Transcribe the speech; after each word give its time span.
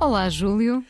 Olá, 0.00 0.30
Júlio. 0.30 0.82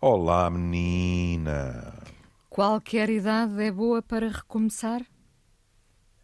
Olá, 0.00 0.48
menina. 0.48 2.00
Qualquer 2.48 3.10
idade 3.10 3.60
é 3.60 3.72
boa 3.72 4.00
para 4.00 4.28
recomeçar? 4.28 5.04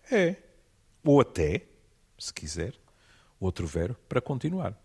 É. 0.09 0.37
Ou 1.05 1.21
até, 1.21 1.66
se 2.16 2.32
quiser, 2.32 2.75
outro 3.41 3.66
verbo 3.66 3.98
para 4.09 4.21
continuar. 4.21 4.80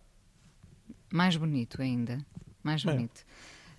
Mais 1.13 1.38
bonito 1.38 1.79
ainda. 1.79 2.25
Mais 2.63 2.84
bonito. 2.84 3.23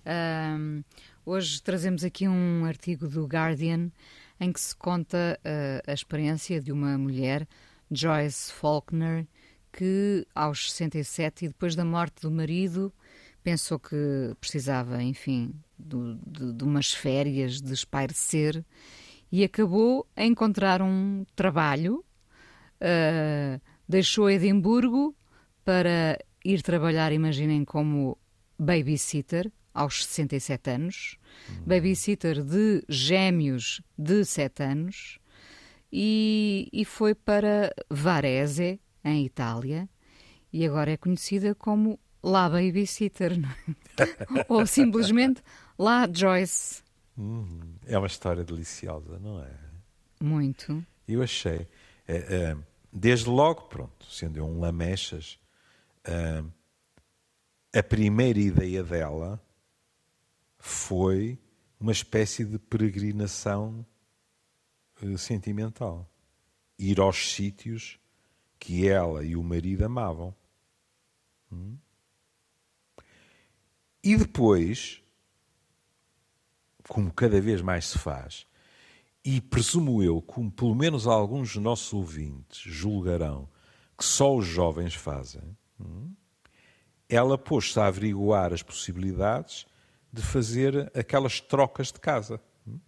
Ahm, 0.05 0.81
hoje 1.25 1.61
trazemos 1.61 2.05
aqui 2.05 2.29
um 2.29 2.63
artigo 2.63 3.09
do 3.09 3.25
Guardian 3.25 3.91
em 4.39 4.53
que 4.53 4.61
se 4.61 4.73
conta 4.73 5.37
ah, 5.43 5.83
a 5.85 5.93
experiência 5.93 6.61
de 6.61 6.71
uma 6.71 6.97
mulher, 6.97 7.45
Joyce 7.91 8.53
Faulkner, 8.53 9.27
que 9.73 10.25
aos 10.33 10.71
67 10.71 11.43
e 11.43 11.47
depois 11.49 11.75
da 11.75 11.83
morte 11.83 12.21
do 12.21 12.31
marido 12.31 12.93
pensou 13.45 13.77
que 13.79 13.95
precisava, 14.41 15.01
enfim, 15.03 15.53
do- 15.77 16.15
de, 16.25 16.51
de 16.53 16.63
umas 16.63 16.91
férias, 16.91 17.61
de 17.61 17.73
espairecer 17.73 18.65
e 19.31 19.43
acabou 19.43 20.05
a 20.15 20.23
encontrar 20.25 20.81
um 20.81 21.23
trabalho 21.35 22.03
Uh, 22.75 23.59
deixou 23.87 24.29
Edimburgo 24.29 25.15
para 25.63 26.19
ir 26.43 26.61
trabalhar, 26.61 27.13
imaginem, 27.13 27.63
como 27.63 28.17
babysitter 28.59 29.49
aos 29.73 30.05
67 30.05 30.69
anos, 30.71 31.17
babysitter 31.65 32.43
de 32.43 32.83
gêmeos 32.89 33.81
de 33.97 34.25
7 34.25 34.61
anos, 34.63 35.19
e, 35.91 36.67
e 36.71 36.83
foi 36.83 37.15
para 37.15 37.73
Varese, 37.89 38.77
em 39.03 39.25
Itália, 39.25 39.87
e 40.51 40.65
agora 40.65 40.91
é 40.91 40.97
conhecida 40.97 41.55
como 41.55 41.97
La 42.25 42.49
Babysitter, 42.49 43.39
não 43.39 43.49
é? 43.49 44.45
ou 44.49 44.65
simplesmente 44.65 45.43
La 45.77 46.09
Joyce. 46.11 46.83
Hum, 47.15 47.75
é 47.85 47.95
uma 47.95 48.07
história 48.07 48.43
deliciosa, 48.43 49.19
não 49.19 49.43
é? 49.43 49.51
Muito. 50.19 50.83
Eu 51.07 51.21
achei. 51.21 51.67
eh, 52.07 52.25
eh, 52.29 52.57
desde 52.91 53.29
logo, 53.29 53.63
pronto, 53.63 54.05
sendo 54.07 54.37
eu 54.37 54.45
um 54.45 54.59
lamechas, 54.59 55.37
eh, 56.03 56.43
a 57.77 57.83
primeira 57.83 58.39
ideia 58.39 58.83
dela 58.83 59.39
foi 60.57 61.37
uma 61.79 61.91
espécie 61.91 62.43
de 62.43 62.57
peregrinação 62.57 63.85
sentimental. 65.19 66.09
Ir 66.79 66.99
aos 66.99 67.33
sítios 67.33 67.99
que 68.57 68.87
ela 68.87 69.23
e 69.23 69.35
o 69.35 69.43
marido 69.43 69.85
amavam. 69.85 70.33
Hum? 71.51 71.77
E 74.05 74.15
depois, 74.15 75.01
como 76.87 77.11
cada 77.11 77.41
vez 77.41 77.59
mais 77.59 77.87
se 77.87 77.97
faz, 77.97 78.45
e 79.23 79.41
presumo 79.41 80.03
eu, 80.03 80.21
como 80.21 80.51
pelo 80.51 80.75
menos 80.75 81.07
alguns 81.07 81.53
dos 81.53 81.63
nossos 81.63 81.91
ouvintes 81.91 82.61
julgarão 82.71 83.49
que 83.97 84.05
só 84.05 84.35
os 84.35 84.45
jovens 84.45 84.93
fazem, 84.93 85.57
hum, 85.79 86.13
ela 87.09 87.35
pôs-se 87.35 87.79
a 87.79 87.87
averiguar 87.87 88.53
as 88.53 88.61
possibilidades 88.61 89.65
de 90.13 90.21
fazer 90.21 90.91
aquelas 90.95 91.41
trocas 91.41 91.91
de 91.91 91.99
casa. 91.99 92.39
hum. 92.67 92.79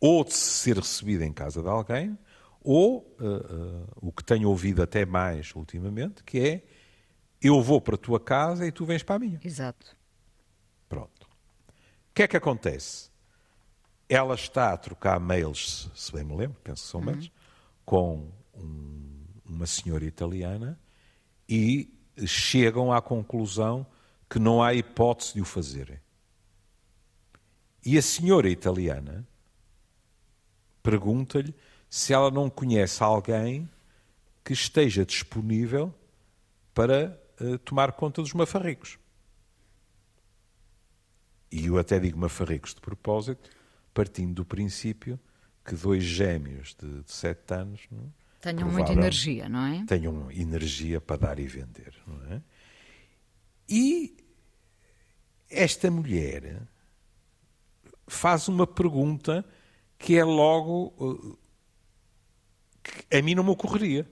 Ou 0.00 0.24
de 0.24 0.34
ser 0.34 0.78
recebida 0.78 1.24
em 1.24 1.32
casa 1.32 1.62
de 1.62 1.68
alguém, 1.68 2.18
ou 2.60 3.16
ah, 3.20 3.24
ah, 3.24 3.92
o 4.02 4.10
que 4.10 4.24
tenho 4.24 4.48
ouvido 4.48 4.82
até 4.82 5.06
mais 5.06 5.54
ultimamente, 5.54 6.24
que 6.24 6.40
é 6.40 6.64
eu 7.40 7.62
vou 7.62 7.80
para 7.80 7.94
a 7.94 7.98
tua 7.98 8.18
casa 8.18 8.66
e 8.66 8.72
tu 8.72 8.84
vens 8.84 9.04
para 9.04 9.14
a 9.14 9.18
minha. 9.20 9.40
Exato. 9.44 9.97
Pronto. 10.88 11.26
O 11.26 12.14
que 12.14 12.22
é 12.22 12.28
que 12.28 12.36
acontece? 12.36 13.10
Ela 14.08 14.34
está 14.34 14.72
a 14.72 14.76
trocar 14.76 15.20
mails, 15.20 15.90
se 15.94 16.10
bem 16.12 16.24
me 16.24 16.34
lembro, 16.36 16.58
penso 16.64 16.82
que 16.84 16.90
são 16.90 17.00
mails, 17.00 17.30
com 17.84 18.30
um- 18.54 19.24
uma 19.44 19.66
senhora 19.66 20.04
italiana 20.04 20.78
e 21.48 21.92
chegam 22.26 22.92
à 22.92 23.00
conclusão 23.02 23.86
que 24.28 24.38
não 24.38 24.62
há 24.62 24.74
hipótese 24.74 25.34
de 25.34 25.40
o 25.40 25.44
fazerem. 25.44 25.98
E 27.84 27.96
a 27.96 28.02
senhora 28.02 28.48
italiana 28.48 29.26
pergunta-lhe 30.82 31.54
se 31.88 32.12
ela 32.12 32.30
não 32.30 32.50
conhece 32.50 33.02
alguém 33.02 33.68
que 34.44 34.52
esteja 34.52 35.04
disponível 35.04 35.94
para 36.74 37.18
eh, 37.40 37.58
tomar 37.64 37.92
conta 37.92 38.20
dos 38.22 38.32
mafarricos. 38.32 38.98
E 41.50 41.66
eu 41.66 41.78
até 41.78 41.98
digo 41.98 42.18
mafarricos 42.18 42.74
de 42.74 42.80
propósito, 42.80 43.50
partindo 43.94 44.34
do 44.34 44.44
princípio 44.44 45.18
que 45.64 45.74
dois 45.74 46.02
gêmeos 46.02 46.74
de, 46.80 47.02
de 47.02 47.12
sete 47.12 47.52
anos 47.52 47.80
não 47.90 48.04
é? 48.04 48.18
Tenham 48.40 48.70
muita 48.70 48.92
energia, 48.92 49.48
não 49.48 49.66
é? 49.66 49.84
tenham 49.84 50.30
energia 50.30 51.00
para 51.00 51.16
dar 51.16 51.38
e 51.40 51.46
vender. 51.46 51.92
Não 52.06 52.34
é? 52.34 52.40
E 53.68 54.16
esta 55.50 55.90
mulher 55.90 56.62
faz 58.06 58.46
uma 58.46 58.66
pergunta 58.66 59.44
que 59.98 60.16
é 60.16 60.24
logo 60.24 60.94
uh, 60.98 61.38
que 62.82 63.16
a 63.16 63.20
mim 63.20 63.34
não 63.34 63.42
me 63.42 63.50
ocorreria. 63.50 64.08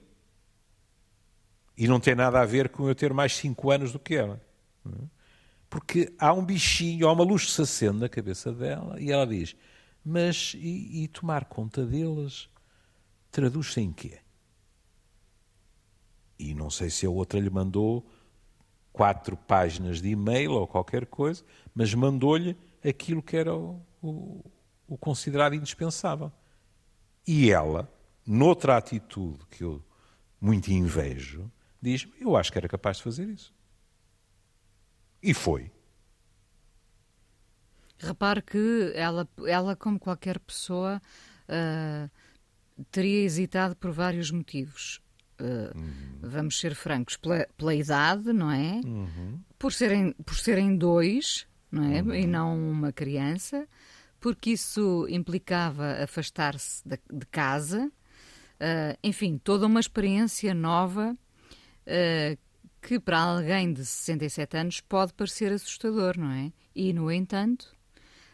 E 1.77 1.87
não 1.87 1.99
tem 1.99 2.15
nada 2.15 2.41
a 2.41 2.45
ver 2.45 2.69
com 2.69 2.87
eu 2.89 2.95
ter 2.95 3.13
mais 3.13 3.35
cinco 3.35 3.71
anos 3.71 3.93
do 3.93 3.99
que 3.99 4.15
ela. 4.15 4.41
não 4.83 4.93
é? 4.93 5.16
Porque 5.69 6.13
há 6.17 6.31
um 6.33 6.45
bichinho, 6.45 7.07
há 7.07 7.11
uma 7.13 7.23
luz 7.23 7.45
que 7.45 7.51
se 7.51 7.61
acende 7.61 7.99
na 7.99 8.09
cabeça 8.09 8.51
dela 8.53 8.99
e 9.01 9.11
ela 9.11 9.27
diz: 9.27 9.55
Mas 10.03 10.53
e, 10.57 11.03
e 11.03 11.07
tomar 11.07 11.45
conta 11.45 11.85
deles 11.85 12.49
traduz-se 13.31 13.81
em 13.81 13.91
quê? 13.91 14.19
E 16.39 16.53
não 16.53 16.69
sei 16.69 16.89
se 16.89 17.05
a 17.05 17.09
outra 17.09 17.39
lhe 17.39 17.49
mandou 17.49 18.05
quatro 18.93 19.35
páginas 19.35 20.01
de 20.01 20.09
e-mail 20.09 20.51
ou 20.53 20.67
qualquer 20.67 21.05
coisa, 21.05 21.43
mas 21.73 21.93
mandou-lhe 21.93 22.55
aquilo 22.83 23.21
que 23.21 23.35
era 23.37 23.55
o, 23.55 23.81
o- 24.01 24.43
o 24.87 24.97
considerado 24.97 25.53
indispensável. 25.55 26.31
E 27.27 27.51
ela, 27.51 27.91
noutra 28.25 28.77
atitude 28.77 29.45
que 29.47 29.63
eu 29.63 29.83
muito 30.39 30.69
invejo, 30.71 31.51
diz: 31.81 32.07
Eu 32.19 32.35
acho 32.37 32.51
que 32.51 32.57
era 32.57 32.69
capaz 32.69 32.97
de 32.97 33.03
fazer 33.03 33.27
isso. 33.27 33.53
E 35.21 35.33
foi. 35.33 35.71
Repare 37.99 38.41
que 38.41 38.91
ela, 38.95 39.27
ela 39.47 39.75
como 39.75 39.99
qualquer 39.99 40.39
pessoa, 40.39 41.01
ah, 41.49 42.09
teria 42.91 43.23
hesitado 43.25 43.75
por 43.75 43.91
vários 43.91 44.29
motivos. 44.31 45.01
Ah, 45.39 45.71
Vamos 46.21 46.59
ser 46.59 46.75
francos, 46.75 47.17
pela, 47.17 47.47
pela 47.57 47.73
idade, 47.73 48.31
não 48.33 48.51
é? 48.51 48.81
Por, 49.57 49.73
serem, 49.73 50.11
por 50.25 50.35
serem 50.37 50.75
dois, 50.77 51.47
não 51.71 51.83
é? 51.83 51.97
E 52.19 52.27
não 52.27 52.55
uma 52.71 52.91
criança, 52.91 53.67
porque 54.19 54.51
isso 54.51 55.07
implicava 55.09 56.03
afastar-se 56.03 56.87
da- 56.87 56.99
de, 57.11 57.25
casa. 57.27 57.91
Ah, 58.59 58.95
enfim, 59.03 59.39
toda 59.43 59.65
uma 59.65 59.79
experiência 59.79 60.53
nova 60.53 61.17
que 62.87 62.99
para 63.01 63.19
alguém 63.19 63.73
de 63.73 63.85
67 63.85 64.55
anos 64.55 64.79
pode 64.79 65.13
parecer 65.13 65.51
assustador, 65.51 66.17
não 66.17 66.31
é? 66.31 66.53
E, 66.73 66.93
no 66.93 67.11
entanto, 67.11 67.75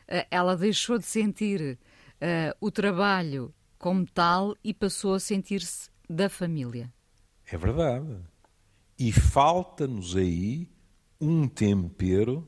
eh, 0.08 0.28
ela 0.30 0.56
deixou 0.56 1.00
de 1.00 1.06
sentir 1.06 1.80
eh, 2.22 2.56
o 2.62 2.70
trabalho 2.70 3.52
como 3.80 4.06
tal 4.06 4.56
e 4.64 4.72
passou 4.72 5.16
a 5.16 5.20
sentir-se 5.20 5.90
da 6.08 6.30
família. 6.30 6.94
É 7.52 7.58
verdade. 7.58 8.16
E 9.00 9.12
falta-nos 9.12 10.16
aí 10.16 10.70
um 11.20 11.48
tempero, 11.48 12.48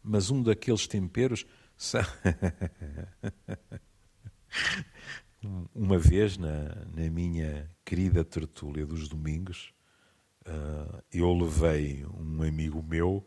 mas 0.00 0.30
um 0.30 0.40
daqueles 0.40 0.86
temperos. 0.86 1.44
Uma 5.74 5.98
vez, 5.98 6.36
na, 6.36 6.86
na 6.94 7.10
minha 7.10 7.68
querida 7.84 8.24
tertúlia 8.24 8.86
dos 8.86 9.08
domingos, 9.08 9.74
eu 11.12 11.32
levei 11.32 12.04
um 12.06 12.42
amigo 12.42 12.82
meu 12.82 13.24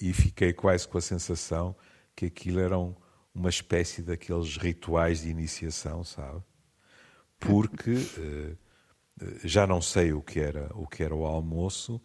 e 0.00 0.12
fiquei 0.12 0.52
quase 0.52 0.86
com 0.86 0.98
a 0.98 1.00
sensação 1.00 1.76
que 2.14 2.26
aquilo 2.26 2.60
eram 2.60 2.96
uma 3.34 3.48
espécie 3.48 4.02
daqueles 4.02 4.56
rituais 4.56 5.22
de 5.22 5.28
iniciação, 5.28 6.02
sabe? 6.02 6.42
Porque 7.38 7.94
eh, 8.18 8.56
já 9.44 9.66
não 9.66 9.80
sei 9.80 10.12
o 10.12 10.20
que 10.20 10.40
era 10.40 10.70
o 10.74 10.86
que 10.86 11.02
era 11.02 11.14
o 11.14 11.24
almoço. 11.24 12.00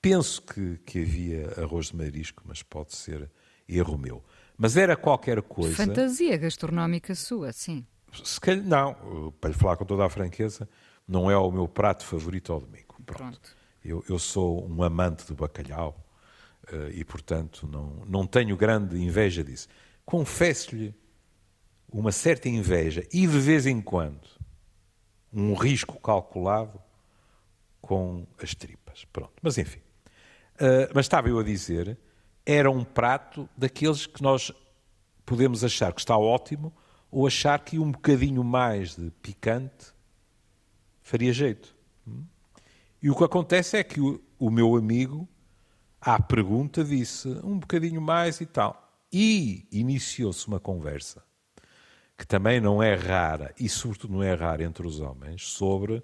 Penso 0.00 0.42
que, 0.42 0.78
que 0.78 1.02
havia 1.02 1.60
arroz 1.60 1.86
de 1.86 1.96
marisco, 1.96 2.42
mas 2.46 2.62
pode 2.62 2.94
ser 2.94 3.30
erro 3.68 3.98
meu. 3.98 4.22
Mas 4.56 4.76
era 4.76 4.96
qualquer 4.96 5.42
coisa. 5.42 5.74
Fantasia 5.74 6.36
gastronómica 6.36 7.14
sua, 7.14 7.52
sim. 7.52 7.86
Se 8.22 8.38
calhar, 8.38 8.62
não, 8.62 9.32
para 9.40 9.50
lhe 9.50 9.56
falar 9.56 9.76
com 9.76 9.84
toda 9.84 10.04
a 10.04 10.10
franqueza, 10.10 10.68
não 11.08 11.28
é 11.30 11.36
o 11.36 11.50
meu 11.50 11.66
prato 11.66 12.04
favorito 12.04 12.52
ao 12.52 12.60
domingo. 12.60 12.94
Pronto. 13.04 13.18
Pronto. 13.18 13.56
Eu, 13.84 14.04
eu 14.08 14.18
sou 14.18 14.66
um 14.68 14.82
amante 14.82 15.26
do 15.26 15.34
bacalhau 15.34 16.04
Uh, 16.72 16.88
e, 16.94 17.04
portanto, 17.04 17.66
não, 17.66 18.02
não 18.06 18.26
tenho 18.26 18.56
grande 18.56 18.96
inveja 18.98 19.44
disso. 19.44 19.68
Confesso-lhe 20.04 20.94
uma 21.92 22.10
certa 22.10 22.48
inveja 22.48 23.06
e, 23.12 23.26
de 23.26 23.38
vez 23.38 23.66
em 23.66 23.82
quando, 23.82 24.26
um 25.32 25.54
risco 25.54 26.00
calculado 26.00 26.80
com 27.82 28.26
as 28.42 28.54
tripas. 28.54 29.04
Pronto. 29.12 29.34
Mas, 29.42 29.58
enfim. 29.58 29.80
Uh, 30.54 30.88
mas 30.94 31.04
estava 31.04 31.28
eu 31.28 31.38
a 31.38 31.42
dizer, 31.42 31.98
era 32.46 32.70
um 32.70 32.82
prato 32.82 33.48
daqueles 33.56 34.06
que 34.06 34.22
nós 34.22 34.50
podemos 35.26 35.62
achar 35.64 35.92
que 35.92 36.00
está 36.00 36.16
ótimo 36.16 36.72
ou 37.10 37.26
achar 37.26 37.58
que 37.58 37.78
um 37.78 37.92
bocadinho 37.92 38.42
mais 38.42 38.96
de 38.96 39.10
picante 39.22 39.92
faria 41.02 41.32
jeito. 41.32 41.76
E 43.04 43.10
o 43.10 43.14
que 43.14 43.22
acontece 43.22 43.76
é 43.76 43.84
que 43.84 44.00
o, 44.00 44.18
o 44.38 44.50
meu 44.50 44.74
amigo, 44.74 45.28
à 46.00 46.18
pergunta, 46.22 46.82
disse 46.82 47.28
um 47.44 47.58
bocadinho 47.58 48.00
mais 48.00 48.40
e 48.40 48.46
tal. 48.46 48.98
E 49.12 49.68
iniciou-se 49.70 50.48
uma 50.48 50.58
conversa 50.58 51.22
que 52.16 52.26
também 52.26 52.62
não 52.62 52.82
é 52.82 52.94
rara, 52.94 53.54
e 53.60 53.68
sobretudo 53.68 54.14
não 54.14 54.22
é 54.22 54.32
rara 54.32 54.64
entre 54.64 54.86
os 54.86 55.00
homens, 55.00 55.46
sobre, 55.48 56.02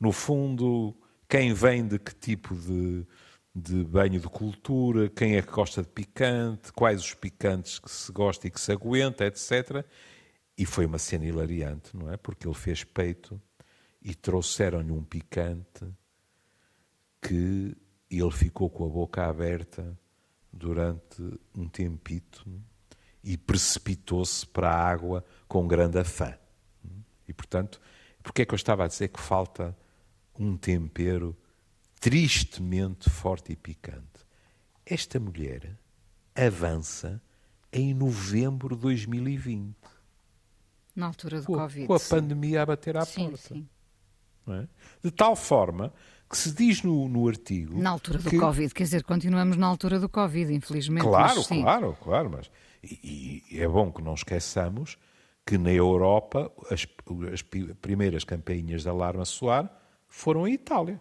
no 0.00 0.10
fundo, 0.10 0.96
quem 1.28 1.54
vem 1.54 1.86
de 1.86 1.96
que 1.96 2.12
tipo 2.12 2.56
de, 2.56 3.06
de 3.54 3.84
banho 3.84 4.18
de 4.18 4.26
cultura, 4.26 5.08
quem 5.10 5.36
é 5.36 5.42
que 5.42 5.52
gosta 5.52 5.80
de 5.80 5.90
picante, 5.90 6.72
quais 6.72 7.02
os 7.02 7.14
picantes 7.14 7.78
que 7.78 7.88
se 7.88 8.10
gosta 8.10 8.48
e 8.48 8.50
que 8.50 8.60
se 8.60 8.72
aguenta, 8.72 9.24
etc. 9.26 9.86
E 10.58 10.66
foi 10.66 10.86
uma 10.86 10.98
cena 10.98 11.24
hilariante, 11.24 11.96
não 11.96 12.10
é? 12.10 12.16
Porque 12.16 12.48
ele 12.48 12.56
fez 12.56 12.82
peito 12.82 13.40
e 14.02 14.12
trouxeram-lhe 14.12 14.90
um 14.90 15.04
picante 15.04 15.86
que 17.22 17.76
ele 18.10 18.30
ficou 18.30 18.68
com 18.68 18.84
a 18.84 18.88
boca 18.88 19.24
aberta 19.26 19.98
durante 20.52 21.22
um 21.56 21.68
tempito 21.68 22.46
e 23.22 23.38
precipitou-se 23.38 24.46
para 24.46 24.70
a 24.70 24.88
água 24.90 25.24
com 25.46 25.66
grande 25.66 25.98
afã. 25.98 26.36
E, 27.26 27.32
portanto, 27.32 27.80
porque 28.22 28.42
é 28.42 28.44
que 28.44 28.52
eu 28.52 28.56
estava 28.56 28.84
a 28.84 28.88
dizer 28.88 29.08
que 29.08 29.20
falta 29.20 29.76
um 30.38 30.56
tempero 30.56 31.36
tristemente 32.00 33.08
forte 33.08 33.52
e 33.52 33.56
picante? 33.56 34.26
Esta 34.84 35.20
mulher 35.20 35.78
avança 36.34 37.22
em 37.72 37.94
novembro 37.94 38.74
de 38.74 38.82
2020. 38.82 39.74
Na 40.94 41.06
altura 41.06 41.40
do 41.40 41.46
com, 41.46 41.54
Covid. 41.54 41.86
Com 41.86 41.94
a 41.94 42.00
pandemia 42.00 42.62
a 42.62 42.66
bater 42.66 42.96
à 42.96 43.04
sim, 43.04 43.30
porta. 43.30 43.54
Sim. 43.54 43.68
É? 44.48 44.66
De 45.02 45.10
tal 45.10 45.36
forma 45.36 45.92
que 46.32 46.38
se 46.38 46.50
diz 46.50 46.82
no, 46.82 47.06
no 47.10 47.28
artigo. 47.28 47.78
Na 47.78 47.90
altura 47.90 48.18
do 48.18 48.30
que... 48.30 48.38
Covid, 48.38 48.72
quer 48.72 48.84
dizer, 48.84 49.04
continuamos 49.04 49.54
na 49.58 49.66
altura 49.66 50.00
do 50.00 50.08
Covid, 50.08 50.50
infelizmente. 50.50 51.02
Claro, 51.02 51.44
claro, 51.44 51.96
claro, 52.02 52.30
mas 52.30 52.50
e, 52.82 53.42
e, 53.50 53.60
é 53.60 53.68
bom 53.68 53.92
que 53.92 54.00
não 54.00 54.14
esqueçamos 54.14 54.96
que 55.44 55.58
na 55.58 55.70
Europa 55.70 56.50
as, 56.70 56.86
as 57.30 57.42
primeiras 57.82 58.24
campainhas 58.24 58.82
de 58.82 58.88
alarme 58.88 59.20
a 59.20 59.26
soar 59.26 59.70
foram 60.08 60.48
em 60.48 60.54
Itália. 60.54 60.98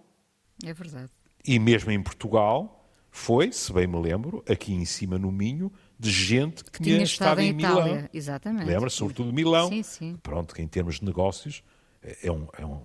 É 0.65 0.73
verdade. 0.73 1.09
E 1.47 1.57
mesmo 1.57 1.91
em 1.91 2.03
Portugal 2.03 2.89
foi, 3.09 3.53
se 3.53 3.71
bem 3.71 3.87
me 3.87 4.01
lembro, 4.01 4.43
aqui 4.49 4.73
em 4.73 4.83
cima 4.83 5.17
no 5.17 5.31
Minho, 5.31 5.71
de 5.97 6.11
gente 6.11 6.61
que, 6.65 6.71
que 6.71 6.83
tinha, 6.83 6.95
tinha 6.95 7.05
estado, 7.05 7.39
estado 7.39 7.41
em 7.41 7.57
Itália. 7.57 7.93
Milão. 7.95 8.09
Exatamente. 8.13 8.65
Lembra, 8.65 8.89
sobretudo 8.89 9.31
Milão. 9.31 9.69
Sim, 9.69 9.83
sim. 9.83 10.19
Pronto, 10.21 10.53
que 10.53 10.61
em 10.61 10.67
termos 10.67 10.99
de 10.99 11.05
negócios 11.05 11.63
é 12.01 12.29
um, 12.29 12.47
é 12.57 12.65
um, 12.65 12.81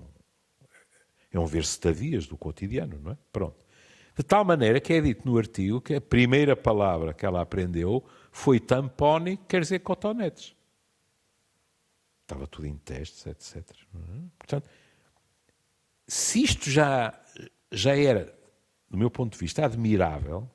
é 1.39 1.41
um 1.41 1.47
ver-se-tavias 1.47 2.27
do 2.27 2.37
cotidiano, 2.37 2.99
não 3.03 3.13
é? 3.13 3.19
Pronto. 3.33 3.65
De 4.17 4.23
tal 4.23 4.45
maneira 4.45 4.81
que 4.81 4.93
é 4.95 5.01
dito 5.01 5.29
no 5.29 5.37
artigo 5.37 5.81
que 5.81 5.95
a 5.95 6.01
primeira 6.01 6.57
palavra 6.57 7.13
que 7.13 7.27
ela 7.27 7.43
aprendeu 7.43 8.05
foi 8.33 8.59
tampone, 8.59 9.37
quer 9.49 9.61
dizer 9.61 9.81
cotonetes. 9.81 10.57
Estava 12.23 12.47
tudo 12.47 12.67
em 12.67 12.77
testes, 12.79 13.27
etc. 13.27 13.71
É? 13.71 14.21
Portanto, 14.39 14.69
se 16.09 16.43
isto 16.43 16.71
já, 16.71 17.13
já 17.71 17.97
era, 17.97 18.35
do 18.91 18.97
meu 18.97 19.11
ponto 19.11 19.33
de 19.33 19.39
vista, 19.39 19.65
admirável, 19.65 20.49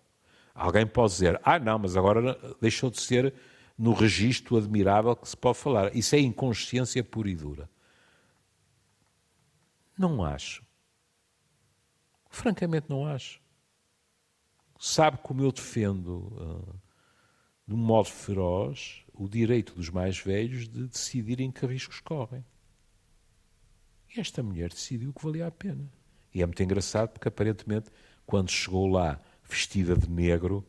alguém 0.56 0.88
pode 0.88 1.14
dizer, 1.14 1.40
ah 1.44 1.60
não, 1.60 1.78
mas 1.78 1.96
agora 1.96 2.38
deixou 2.60 2.90
de 2.90 3.00
ser 3.00 3.34
no 3.78 3.94
registro 3.94 4.58
admirável 4.58 5.16
que 5.16 5.30
se 5.30 5.38
pode 5.38 5.58
falar. 5.58 5.96
Isso 5.96 6.16
é 6.16 6.20
inconsciência 6.20 7.04
pura 7.04 7.30
e 7.30 7.36
dura. 7.36 7.70
Não 9.98 10.24
acho. 10.24 10.64
Francamente, 12.32 12.90
não 12.90 13.06
acho. 13.06 13.42
Sabe 14.80 15.20
como 15.22 15.44
eu 15.44 15.52
defendo, 15.52 16.34
uh, 16.40 16.82
de 17.68 17.76
um 17.76 17.78
modo 17.78 18.08
feroz, 18.10 19.04
o 19.14 19.30
direito 19.30 19.76
dos 19.76 19.90
mais 19.90 20.18
velhos 20.18 20.68
de 20.68 20.88
decidirem 20.88 21.52
que 21.52 21.66
riscos 21.66 22.00
correm. 22.00 22.44
E 24.16 24.20
esta 24.20 24.42
mulher 24.42 24.70
decidiu 24.70 25.14
que 25.14 25.24
valia 25.24 25.46
a 25.46 25.52
pena. 25.52 25.92
E 26.34 26.42
é 26.42 26.46
muito 26.46 26.64
engraçado 26.64 27.10
porque, 27.10 27.28
aparentemente, 27.28 27.92
quando 28.26 28.50
chegou 28.50 28.88
lá 28.88 29.22
vestida 29.44 29.96
de 29.96 30.10
negro, 30.10 30.66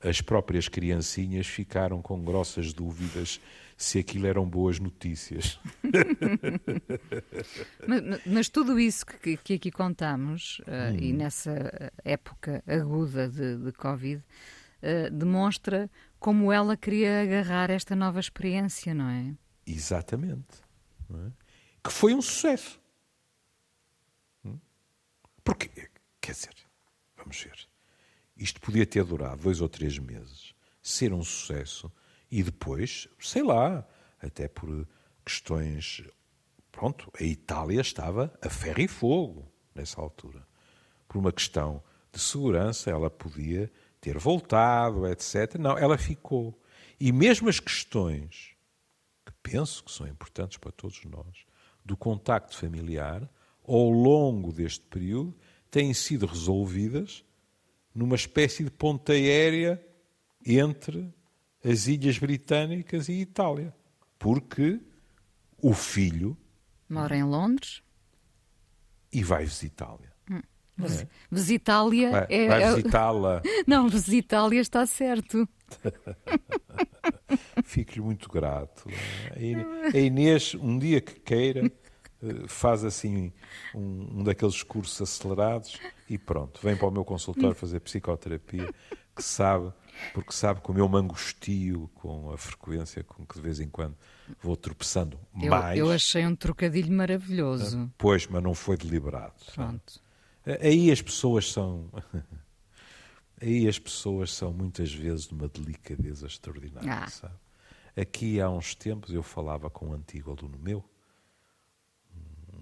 as 0.00 0.20
próprias 0.20 0.66
criancinhas 0.66 1.46
ficaram 1.46 2.02
com 2.02 2.24
grossas 2.24 2.72
dúvidas 2.72 3.40
se 3.76 3.98
aquilo 3.98 4.26
eram 4.26 4.48
boas 4.48 4.78
notícias. 4.78 5.58
mas, 7.86 8.26
mas, 8.26 8.48
tudo 8.48 8.78
isso 8.78 9.04
que, 9.04 9.36
que 9.36 9.54
aqui 9.54 9.70
contamos, 9.70 10.60
uh, 10.60 10.92
hum. 10.92 10.98
e 10.98 11.12
nessa 11.12 11.92
época 12.04 12.62
aguda 12.66 13.28
de, 13.28 13.56
de 13.56 13.72
Covid, 13.72 14.22
uh, 14.22 15.10
demonstra 15.10 15.90
como 16.18 16.52
ela 16.52 16.76
queria 16.76 17.22
agarrar 17.22 17.70
esta 17.70 17.94
nova 17.94 18.20
experiência, 18.20 18.94
não 18.94 19.08
é? 19.08 19.34
Exatamente. 19.66 20.62
É? 21.10 21.30
Que 21.82 21.92
foi 21.92 22.14
um 22.14 22.22
sucesso. 22.22 22.80
Hum? 24.44 24.58
Porque, 25.42 25.68
quer 26.20 26.32
dizer, 26.32 26.54
vamos 27.16 27.42
ver, 27.42 27.68
isto 28.36 28.60
podia 28.60 28.86
ter 28.86 29.04
durado 29.04 29.42
dois 29.42 29.60
ou 29.60 29.68
três 29.68 29.98
meses, 29.98 30.54
ser 30.82 31.12
um 31.12 31.22
sucesso 31.22 31.92
e 32.34 32.42
depois, 32.42 33.06
sei 33.20 33.44
lá, 33.44 33.86
até 34.20 34.48
por 34.48 34.88
questões. 35.24 36.02
Pronto, 36.72 37.08
a 37.20 37.22
Itália 37.22 37.80
estava 37.80 38.36
a 38.42 38.50
ferro 38.50 38.80
e 38.80 38.88
fogo 38.88 39.52
nessa 39.72 40.00
altura. 40.00 40.44
Por 41.06 41.18
uma 41.18 41.32
questão 41.32 41.80
de 42.12 42.20
segurança, 42.20 42.90
ela 42.90 43.08
podia 43.08 43.70
ter 44.00 44.18
voltado, 44.18 45.06
etc. 45.06 45.54
Não, 45.60 45.78
ela 45.78 45.96
ficou. 45.96 46.60
E 46.98 47.12
mesmo 47.12 47.48
as 47.48 47.60
questões, 47.60 48.56
que 49.24 49.32
penso 49.40 49.84
que 49.84 49.92
são 49.92 50.08
importantes 50.08 50.58
para 50.58 50.72
todos 50.72 51.04
nós, 51.04 51.46
do 51.84 51.96
contacto 51.96 52.58
familiar, 52.58 53.30
ao 53.62 53.88
longo 53.90 54.52
deste 54.52 54.84
período, 54.86 55.32
têm 55.70 55.94
sido 55.94 56.26
resolvidas 56.26 57.24
numa 57.94 58.16
espécie 58.16 58.64
de 58.64 58.72
ponta 58.72 59.12
aérea 59.12 59.80
entre 60.44 61.14
as 61.64 61.86
Ilhas 61.86 62.18
Britânicas 62.18 63.08
e 63.08 63.14
Itália, 63.14 63.74
porque 64.18 64.80
o 65.60 65.72
filho 65.72 66.36
mora 66.88 67.16
em 67.16 67.24
Londres 67.24 67.82
e 69.10 69.22
vai 69.22 69.44
visitá-la. 69.44 70.12
Hum. 70.30 70.42
É? 70.82 71.06
Visitá-la 71.30 72.10
vai, 72.10 72.26
é. 72.28 72.48
Vai 72.48 72.62
é 72.62 72.74
visitá-la. 72.74 73.42
Não, 73.66 73.88
visitá-la 73.88 74.54
está 74.56 74.84
certo. 74.84 75.48
Fico-lhe 77.64 78.00
muito 78.00 78.28
grato. 78.28 78.86
A 79.34 79.98
Inês, 79.98 80.54
um 80.54 80.78
dia 80.78 81.00
que 81.00 81.18
queira, 81.20 81.72
eh, 82.22 82.46
faz 82.46 82.84
assim 82.84 83.32
um, 83.74 84.18
um 84.18 84.22
daqueles 84.22 84.62
cursos 84.62 85.00
acelerados 85.00 85.80
e 86.08 86.18
pronto, 86.18 86.60
vem 86.62 86.76
para 86.76 86.88
o 86.88 86.90
meu 86.90 87.04
consultório 87.04 87.54
fazer 87.54 87.80
psicoterapia, 87.80 88.72
que 89.16 89.22
sabe 89.22 89.72
porque 90.12 90.32
sabe 90.32 90.60
como 90.60 90.78
eu 90.78 90.88
me 90.88 90.96
angustio 90.96 91.90
com 91.94 92.30
a 92.32 92.38
frequência 92.38 93.02
com 93.04 93.24
que 93.24 93.34
de 93.34 93.40
vez 93.40 93.60
em 93.60 93.68
quando 93.68 93.96
vou 94.42 94.56
tropeçando 94.56 95.18
eu, 95.40 95.50
mais. 95.50 95.78
Eu 95.78 95.90
achei 95.90 96.26
um 96.26 96.34
trocadilho 96.34 96.92
maravilhoso. 96.92 97.78
Ah, 97.78 97.94
pois, 97.96 98.26
mas 98.26 98.42
não 98.42 98.54
foi 98.54 98.76
deliberado. 98.76 99.34
Pronto. 99.54 99.92
Sabe? 100.44 100.66
Aí 100.66 100.90
as 100.90 101.00
pessoas 101.00 101.50
são. 101.50 101.90
Aí 103.40 103.68
as 103.68 103.78
pessoas 103.78 104.32
são 104.32 104.52
muitas 104.52 104.92
vezes 104.92 105.26
de 105.26 105.34
uma 105.34 105.48
delicadeza 105.48 106.26
extraordinária, 106.26 106.90
ah. 106.90 107.08
sabe? 107.08 107.34
Aqui 107.96 108.40
há 108.40 108.48
uns 108.48 108.74
tempos 108.74 109.12
eu 109.12 109.22
falava 109.22 109.68
com 109.68 109.88
um 109.88 109.92
antigo 109.92 110.30
aluno 110.30 110.58
meu, 110.58 110.84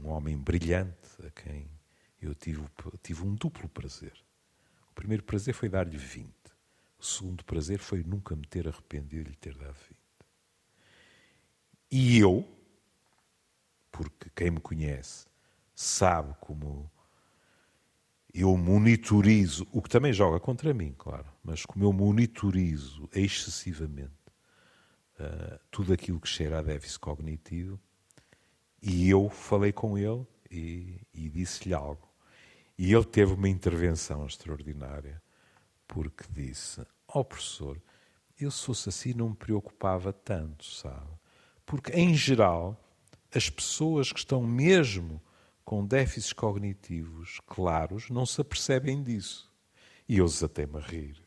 um 0.02 0.08
homem 0.08 0.36
brilhante, 0.36 1.08
a 1.24 1.30
quem 1.30 1.70
eu 2.20 2.34
tive, 2.34 2.62
tive 3.02 3.22
um 3.22 3.34
duplo 3.34 3.68
prazer. 3.68 4.12
O 4.90 4.94
primeiro 4.94 5.22
prazer 5.22 5.54
foi 5.54 5.68
dar-lhe 5.68 5.96
20. 5.96 6.28
O 7.02 7.04
segundo 7.04 7.44
prazer 7.44 7.80
foi 7.80 8.04
nunca 8.04 8.36
me 8.36 8.46
ter 8.46 8.68
arrependido 8.68 9.24
de 9.24 9.30
lhe 9.30 9.36
ter 9.36 9.56
dado 9.56 9.74
20. 9.74 9.96
E 11.90 12.20
eu, 12.20 12.48
porque 13.90 14.30
quem 14.36 14.52
me 14.52 14.60
conhece 14.60 15.26
sabe 15.74 16.32
como 16.40 16.88
eu 18.32 18.56
monitorizo, 18.56 19.66
o 19.72 19.82
que 19.82 19.88
também 19.88 20.12
joga 20.12 20.38
contra 20.38 20.72
mim, 20.72 20.94
claro, 20.96 21.26
mas 21.42 21.66
como 21.66 21.84
eu 21.84 21.92
monitorizo 21.92 23.08
excessivamente 23.12 24.12
uh, 25.18 25.58
tudo 25.72 25.92
aquilo 25.92 26.20
que 26.20 26.28
cheira 26.28 26.60
a 26.60 26.62
déficit 26.62 27.00
cognitivo, 27.00 27.80
e 28.80 29.10
eu 29.10 29.28
falei 29.28 29.72
com 29.72 29.98
ele 29.98 30.24
e, 30.48 31.00
e 31.12 31.28
disse-lhe 31.28 31.74
algo. 31.74 32.08
E 32.78 32.94
ele 32.94 33.04
teve 33.04 33.32
uma 33.32 33.48
intervenção 33.48 34.24
extraordinária, 34.24 35.20
porque 35.92 36.24
disse: 36.30 36.80
Ó 37.06 37.20
oh, 37.20 37.24
professor, 37.24 37.78
eu 38.40 38.50
se 38.50 38.64
fosse 38.64 38.88
assim 38.88 39.12
não 39.12 39.28
me 39.28 39.36
preocupava 39.36 40.10
tanto, 40.10 40.64
sabe? 40.64 41.12
Porque, 41.66 41.92
em 41.92 42.14
geral, 42.14 42.82
as 43.34 43.50
pessoas 43.50 44.10
que 44.10 44.18
estão 44.18 44.42
mesmo 44.42 45.22
com 45.62 45.84
déficits 45.86 46.32
cognitivos 46.32 47.40
claros 47.46 48.08
não 48.08 48.24
se 48.24 48.40
apercebem 48.40 49.02
disso. 49.02 49.52
E 50.08 50.16
eu 50.16 50.24
desatei-me 50.24 50.78
a 50.78 50.80
rir. 50.80 51.22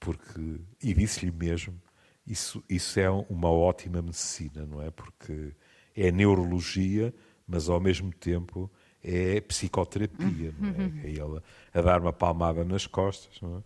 Porque, 0.00 0.60
e 0.82 0.92
disse-lhe 0.92 1.30
mesmo, 1.30 1.80
isso, 2.26 2.62
isso 2.68 2.98
é 2.98 3.08
uma 3.08 3.50
ótima 3.50 4.02
medicina, 4.02 4.66
não 4.66 4.82
é? 4.82 4.90
Porque 4.90 5.54
é 5.94 6.10
neurologia, 6.10 7.14
mas 7.46 7.68
ao 7.68 7.78
mesmo 7.78 8.12
tempo 8.12 8.68
é 9.06 9.40
psicoterapia, 9.40 10.52
não 10.58 10.70
é? 10.70 11.06
é 11.06 11.10
ele 11.10 11.40
a 11.72 11.80
dar 11.80 12.00
uma 12.00 12.12
palmada 12.12 12.64
nas 12.64 12.86
costas. 12.86 13.40
Não 13.40 13.62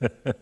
é? 0.00 0.10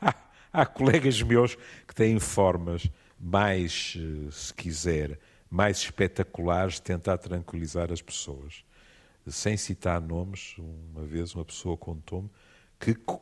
há, 0.00 0.14
há 0.52 0.66
colegas 0.66 1.22
meus 1.22 1.56
que 1.86 1.94
têm 1.94 2.18
formas 2.18 2.90
mais, 3.18 3.96
eh, 3.96 4.30
se 4.32 4.52
quiser, 4.52 5.18
mais 5.48 5.78
espetaculares 5.78 6.74
de 6.74 6.82
tentar 6.82 7.18
tranquilizar 7.18 7.92
as 7.92 8.02
pessoas. 8.02 8.64
Sem 9.26 9.56
citar 9.56 10.00
nomes, 10.00 10.56
uma 10.58 11.04
vez 11.04 11.34
uma 11.34 11.44
pessoa 11.44 11.76
contou-me 11.76 12.30
que, 12.78 12.94
que 12.94 13.18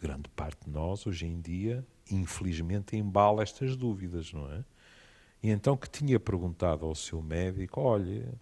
grande 0.00 0.28
parte 0.30 0.64
de 0.64 0.70
nós, 0.70 1.06
hoje 1.06 1.26
em 1.26 1.40
dia, 1.40 1.86
infelizmente, 2.10 2.96
embala 2.96 3.42
estas 3.42 3.76
dúvidas, 3.76 4.32
não 4.32 4.52
é? 4.52 4.64
E 5.42 5.50
então 5.50 5.76
que 5.76 5.88
tinha 5.88 6.20
perguntado 6.20 6.84
ao 6.84 6.94
seu 6.94 7.20
médico: 7.22 7.80
olha, 7.80 8.32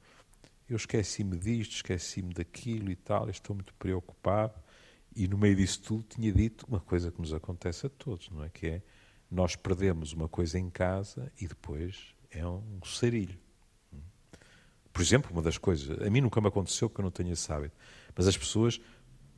eu 0.73 0.77
esqueci-me 0.77 1.37
disto, 1.37 1.73
esqueci-me 1.73 2.33
daquilo 2.33 2.91
e 2.91 2.97
tal, 2.97 3.29
estou 3.29 3.55
muito 3.55 3.75
preocupado. 3.75 4.55
E 5.15 5.27
no 5.27 5.37
meio 5.37 5.57
disso 5.57 5.83
tudo 5.83 6.05
tinha 6.05 6.33
dito 6.33 6.65
uma 6.69 6.81
coisa 6.81 7.11
que 7.11 7.21
nos 7.21 7.35
acontece 7.35 7.87
a 7.87 7.89
todos, 7.91 8.31
não 8.31 8.45
é? 8.45 8.49
Que 8.49 8.67
é 8.67 8.83
nós 9.31 9.57
perdemos 9.57 10.13
uma 10.13 10.29
coisa 10.29 10.59
em 10.59 10.71
casa 10.71 11.33
e 11.41 11.47
depois 11.47 12.15
é 12.31 12.47
um 12.47 12.81
sarilho. 12.85 13.39
Por 14.93 15.03
exemplo, 15.03 15.31
uma 15.33 15.43
das 15.43 15.57
coisas, 15.57 16.01
a 16.01 16.11
mim 16.11 16.21
nunca 16.21 16.41
me 16.41 16.49
aconteceu 16.49 16.89
porque 16.89 17.01
eu 17.01 17.05
não 17.05 17.11
tenho 17.11 17.33
esse 17.33 17.51
hábito, 17.53 17.77
mas 18.15 18.27
as 18.27 18.37
pessoas 18.37 18.81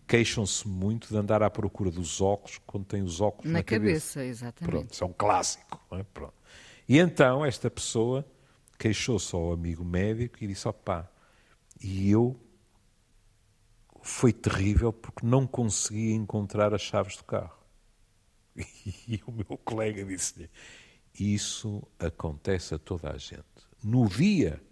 queixam-se 0.07 0.67
muito 0.67 1.09
de 1.09 1.17
andar 1.17 1.43
à 1.43 1.51
procura 1.51 1.91
dos 1.91 2.21
óculos 2.21 2.59
quando 2.67 2.85
têm 2.85 3.03
os 3.03 3.21
óculos 3.21 3.51
na, 3.51 3.59
na 3.59 3.63
cabeça. 3.63 4.21
cabeça. 4.21 4.25
Exatamente. 4.25 4.71
Pronto, 4.71 4.93
isso 4.93 5.05
é 5.05 5.07
um 5.07 5.13
clássico. 5.13 5.81
É? 5.93 6.03
Pronto. 6.03 6.35
E 6.89 6.99
então 6.99 7.45
esta 7.45 7.71
pessoa 7.71 8.27
queixou-se 8.79 9.35
ao 9.35 9.53
amigo 9.53 9.85
médico 9.85 10.43
e 10.43 10.47
disse: 10.47 10.67
opá, 10.67 11.09
e 11.83 12.11
eu 12.11 12.39
foi 14.03 14.33
terrível 14.33 14.93
porque 14.93 15.27
não 15.27 15.47
conseguia 15.47 16.15
encontrar 16.15 16.73
as 16.75 16.83
chaves 16.83 17.17
do 17.17 17.25
carro. 17.25 17.59
E 19.09 19.21
o 19.27 19.33
meu 19.33 19.59
colega 19.65 20.05
disse-lhe: 20.05 20.51
Isso 21.19 21.83
acontece 21.99 22.75
a 22.75 22.79
toda 22.79 23.11
a 23.11 23.17
gente. 23.17 23.43
No 23.83 24.09
dia 24.09 24.63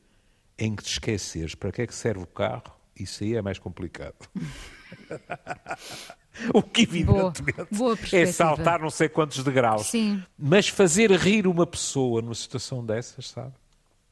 em 0.59 0.77
que 0.77 0.83
te 0.83 0.93
esqueceres 0.93 1.55
para 1.55 1.73
que 1.73 1.83
é 1.83 1.87
que 1.87 1.95
serve 1.95 2.23
o 2.23 2.27
carro, 2.27 2.73
isso 2.95 3.25
aí 3.25 3.35
é 3.35 3.43
mais 3.43 3.59
complicado. 3.59 4.29
o 6.53 6.63
que 6.63 6.83
evidentemente 6.83 7.67
boa, 7.71 7.97
boa 7.97 7.99
é 8.13 8.27
saltar 8.27 8.81
não 8.81 8.91
sei 8.91 9.09
quantos 9.09 9.43
degraus. 9.43 9.87
Sim. 9.87 10.23
Mas 10.39 10.69
fazer 10.69 11.11
rir 11.13 11.47
uma 11.47 11.67
pessoa 11.67 12.21
numa 12.21 12.35
situação 12.35 12.85
dessas, 12.85 13.31
sabe? 13.31 13.55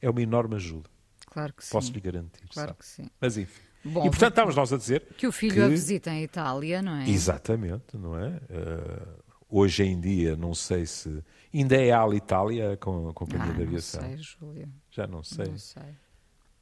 É 0.00 0.08
uma 0.08 0.22
enorme 0.22 0.56
ajuda. 0.56 0.88
Claro 1.30 1.52
que 1.52 1.64
sim. 1.64 1.72
Posso 1.72 1.92
lhe 1.92 2.00
garantir. 2.00 2.48
Claro 2.48 2.70
sabe? 2.70 2.78
que 2.78 2.86
sim. 2.86 3.10
Mas 3.20 3.36
enfim. 3.36 3.62
Bom, 3.84 4.06
e 4.06 4.10
portanto 4.10 4.30
estamos 4.30 4.56
nós 4.56 4.72
a 4.72 4.76
dizer 4.76 5.02
que 5.16 5.26
o 5.26 5.32
filho 5.32 5.54
que... 5.54 5.60
a 5.60 5.68
visita 5.68 6.10
em 6.10 6.24
Itália, 6.24 6.82
não 6.82 6.96
é? 6.96 7.08
Exatamente, 7.08 7.96
não 7.96 8.18
é? 8.18 8.28
Uh, 8.28 9.22
hoje 9.48 9.84
em 9.84 10.00
dia, 10.00 10.36
não 10.36 10.54
sei 10.54 10.84
se 10.84 11.22
ainda 11.54 11.76
é 11.76 11.92
a 11.92 12.00
Alitalia 12.00 12.76
com 12.76 13.08
a 13.08 13.14
companhia 13.14 13.52
ah, 13.52 13.56
de 13.56 13.62
aviação. 13.62 14.02
Não 14.02 14.08
sei, 14.08 14.18
Júlia. 14.18 14.68
Já 14.90 15.06
não 15.06 15.22
sei. 15.22 15.46
Não 15.46 15.58
sei. 15.58 15.94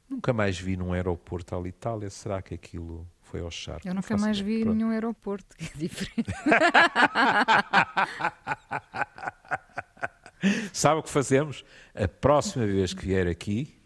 Nunca 0.09 0.31
mais 0.31 0.57
vi 0.57 0.77
num 0.77 0.93
aeroporto 0.93 1.53
a 1.53 1.57
Alitalia. 1.57 2.09
Será 2.09 2.41
que 2.41 2.53
aquilo 2.53 3.05
foi 3.21 3.41
ao 3.41 3.51
charco? 3.51 3.85
Eu 3.87 3.93
nunca 3.93 4.15
mais 4.15 4.39
vi 4.39 4.61
Pronto. 4.61 4.75
nenhum 4.75 4.91
aeroporto, 4.91 5.57
que 5.57 5.65
é 5.65 5.77
diferente. 5.77 6.31
Sabe 10.71 10.99
o 10.99 11.03
que 11.03 11.09
fazemos? 11.09 11.65
A 11.93 12.07
próxima 12.07 12.65
vez 12.65 12.93
que 12.93 13.05
vier 13.05 13.27
aqui, 13.27 13.76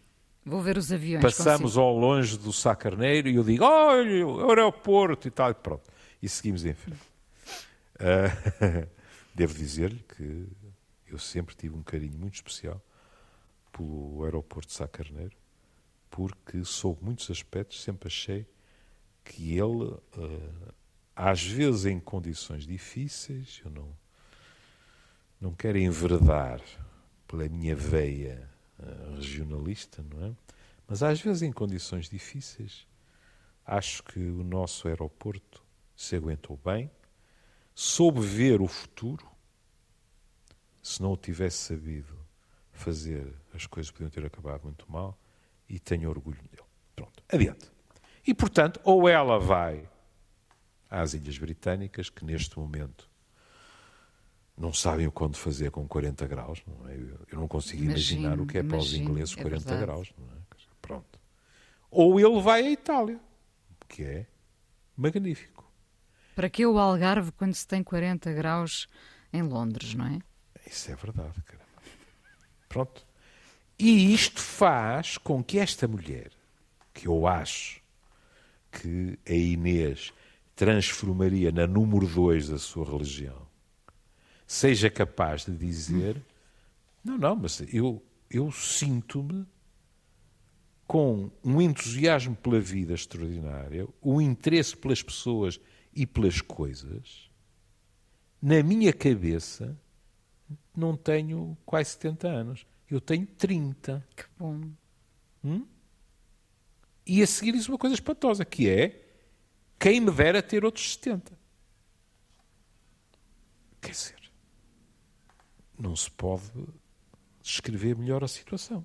Vou 0.44 0.60
ver 0.60 0.76
os 0.76 0.90
aviões. 0.92 1.22
Passamos 1.22 1.62
consigo. 1.62 1.80
ao 1.80 1.96
longe 1.96 2.36
do 2.36 2.52
Sá 2.52 2.74
Carneiro 2.74 3.28
e 3.28 3.36
eu 3.36 3.44
digo, 3.44 3.64
olha, 3.64 4.26
o 4.26 4.48
aeroporto 4.48 5.28
e 5.28 5.30
tal, 5.30 5.50
e 5.50 5.54
pronto. 5.54 5.88
E 6.20 6.28
seguimos 6.28 6.64
em 6.64 6.74
frente. 6.74 7.02
Uh, 7.94 8.88
devo 9.34 9.54
dizer-lhe 9.54 10.02
que 10.16 10.48
eu 11.06 11.18
sempre 11.18 11.54
tive 11.54 11.76
um 11.76 11.82
carinho 11.82 12.18
muito 12.18 12.34
especial 12.34 12.82
pelo 13.70 14.24
aeroporto 14.24 14.68
de 14.68 14.74
Sá 14.74 14.88
Carneiro, 14.88 15.36
porque 16.10 16.64
sob 16.64 16.98
muitos 17.02 17.30
aspectos 17.30 17.82
sempre 17.82 18.08
achei 18.08 18.46
que 19.24 19.56
ele, 19.56 19.84
uh, 19.84 20.74
às 21.14 21.42
vezes 21.42 21.86
em 21.86 22.00
condições 22.00 22.66
difíceis, 22.66 23.62
eu 23.64 23.70
não, 23.70 23.96
não 25.40 25.54
quero 25.54 25.78
enveredar 25.78 26.60
pela 27.28 27.48
minha 27.48 27.76
veia 27.76 28.51
regionalista, 29.14 30.02
não 30.02 30.26
é? 30.26 30.32
Mas 30.86 31.02
às 31.02 31.20
vezes 31.20 31.42
em 31.42 31.52
condições 31.52 32.08
difíceis, 32.08 32.86
acho 33.64 34.02
que 34.02 34.18
o 34.18 34.42
nosso 34.42 34.88
aeroporto 34.88 35.62
se 35.96 36.16
aguentou 36.16 36.58
bem, 36.64 36.90
soube 37.74 38.20
ver 38.20 38.60
o 38.60 38.66
futuro. 38.66 39.26
Se 40.82 41.00
não 41.00 41.12
o 41.12 41.16
tivesse 41.16 41.58
sabido 41.58 42.18
fazer, 42.72 43.32
as 43.54 43.66
coisas 43.66 43.90
podiam 43.90 44.10
ter 44.10 44.26
acabado 44.26 44.64
muito 44.64 44.90
mal 44.90 45.18
e 45.68 45.78
tenho 45.78 46.10
orgulho 46.10 46.42
dele. 46.50 46.66
Pronto, 46.96 47.22
adiante. 47.32 47.70
E, 48.26 48.34
portanto, 48.34 48.80
ou 48.84 49.08
ela 49.08 49.38
vai 49.38 49.88
às 50.90 51.14
Ilhas 51.14 51.38
Britânicas, 51.38 52.10
que 52.10 52.24
neste 52.24 52.58
momento 52.58 53.08
não 54.56 54.72
sabem 54.72 55.06
o 55.06 55.12
quando 55.12 55.36
fazer 55.36 55.70
com 55.70 55.86
40 55.86 56.26
graus. 56.26 56.62
Não 56.66 56.88
é? 56.88 56.94
Eu 57.30 57.38
não 57.38 57.48
consigo 57.48 57.82
imagino, 57.82 58.22
imaginar 58.22 58.40
o 58.42 58.46
que 58.46 58.58
é 58.58 58.62
para 58.62 58.76
os 58.76 58.94
ingleses 58.94 59.34
40 59.34 59.74
é 59.74 59.80
graus. 59.80 60.12
Não 60.18 60.26
é? 60.26 60.42
Pronto. 60.80 61.20
Ou 61.90 62.18
ele 62.18 62.40
vai 62.40 62.62
à 62.62 62.70
Itália, 62.70 63.20
que 63.88 64.02
é 64.02 64.26
magnífico. 64.96 65.70
Para 66.34 66.48
que 66.48 66.64
o 66.64 66.78
Algarve 66.78 67.32
quando 67.32 67.54
se 67.54 67.66
tem 67.66 67.82
40 67.82 68.32
graus 68.32 68.88
em 69.32 69.42
Londres, 69.42 69.94
não 69.94 70.06
é? 70.06 70.18
Isso 70.66 70.90
é 70.90 70.94
verdade, 70.94 71.42
caramba. 71.42 71.66
Pronto. 72.68 73.06
E 73.78 74.14
isto 74.14 74.40
faz 74.40 75.18
com 75.18 75.42
que 75.42 75.58
esta 75.58 75.88
mulher, 75.88 76.30
que 76.94 77.06
eu 77.08 77.26
acho 77.26 77.82
que 78.70 79.18
a 79.28 79.32
Inês 79.32 80.12
transformaria 80.54 81.50
na 81.50 81.66
número 81.66 82.06
dois 82.06 82.48
da 82.48 82.58
sua 82.58 82.90
religião, 82.90 83.41
seja 84.52 84.90
capaz 84.90 85.46
de 85.46 85.56
dizer: 85.56 86.16
hum. 86.16 86.22
não, 87.02 87.18
não, 87.18 87.36
mas 87.36 87.62
eu, 87.72 88.02
eu 88.30 88.52
sinto-me 88.52 89.46
com 90.86 91.30
um 91.42 91.60
entusiasmo 91.60 92.36
pela 92.36 92.60
vida 92.60 92.92
extraordinário, 92.92 93.92
um 94.02 94.20
interesse 94.20 94.76
pelas 94.76 95.02
pessoas 95.02 95.58
e 95.94 96.06
pelas 96.06 96.42
coisas, 96.42 97.30
na 98.42 98.62
minha 98.62 98.92
cabeça 98.92 99.78
não 100.76 100.96
tenho 100.96 101.56
quase 101.64 101.90
70 101.90 102.28
anos. 102.28 102.66
Eu 102.90 103.00
tenho 103.00 103.26
30. 103.26 104.06
Que 104.14 104.24
bom. 104.38 104.70
Hum? 105.42 105.66
E 107.06 107.22
a 107.22 107.26
seguir 107.26 107.52
diz 107.52 107.68
uma 107.68 107.78
coisa 107.78 107.94
espantosa, 107.94 108.44
que 108.44 108.68
é 108.68 109.02
quem 109.78 109.98
me 109.98 110.10
dera 110.10 110.42
ter 110.42 110.62
outros 110.62 110.92
70. 110.92 111.32
Quer 113.80 113.90
dizer, 113.90 114.22
não 115.82 115.96
se 115.96 116.10
pode 116.10 116.44
descrever 117.42 117.96
melhor 117.96 118.22
a 118.22 118.28
situação. 118.28 118.84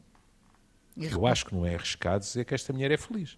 Eu 0.96 1.28
acho 1.28 1.46
que 1.46 1.54
não 1.54 1.64
é 1.64 1.76
arriscado 1.76 2.24
dizer 2.24 2.44
que 2.44 2.56
esta 2.56 2.74
mulher 2.74 2.90
é 2.90 2.98
feliz. 2.98 3.38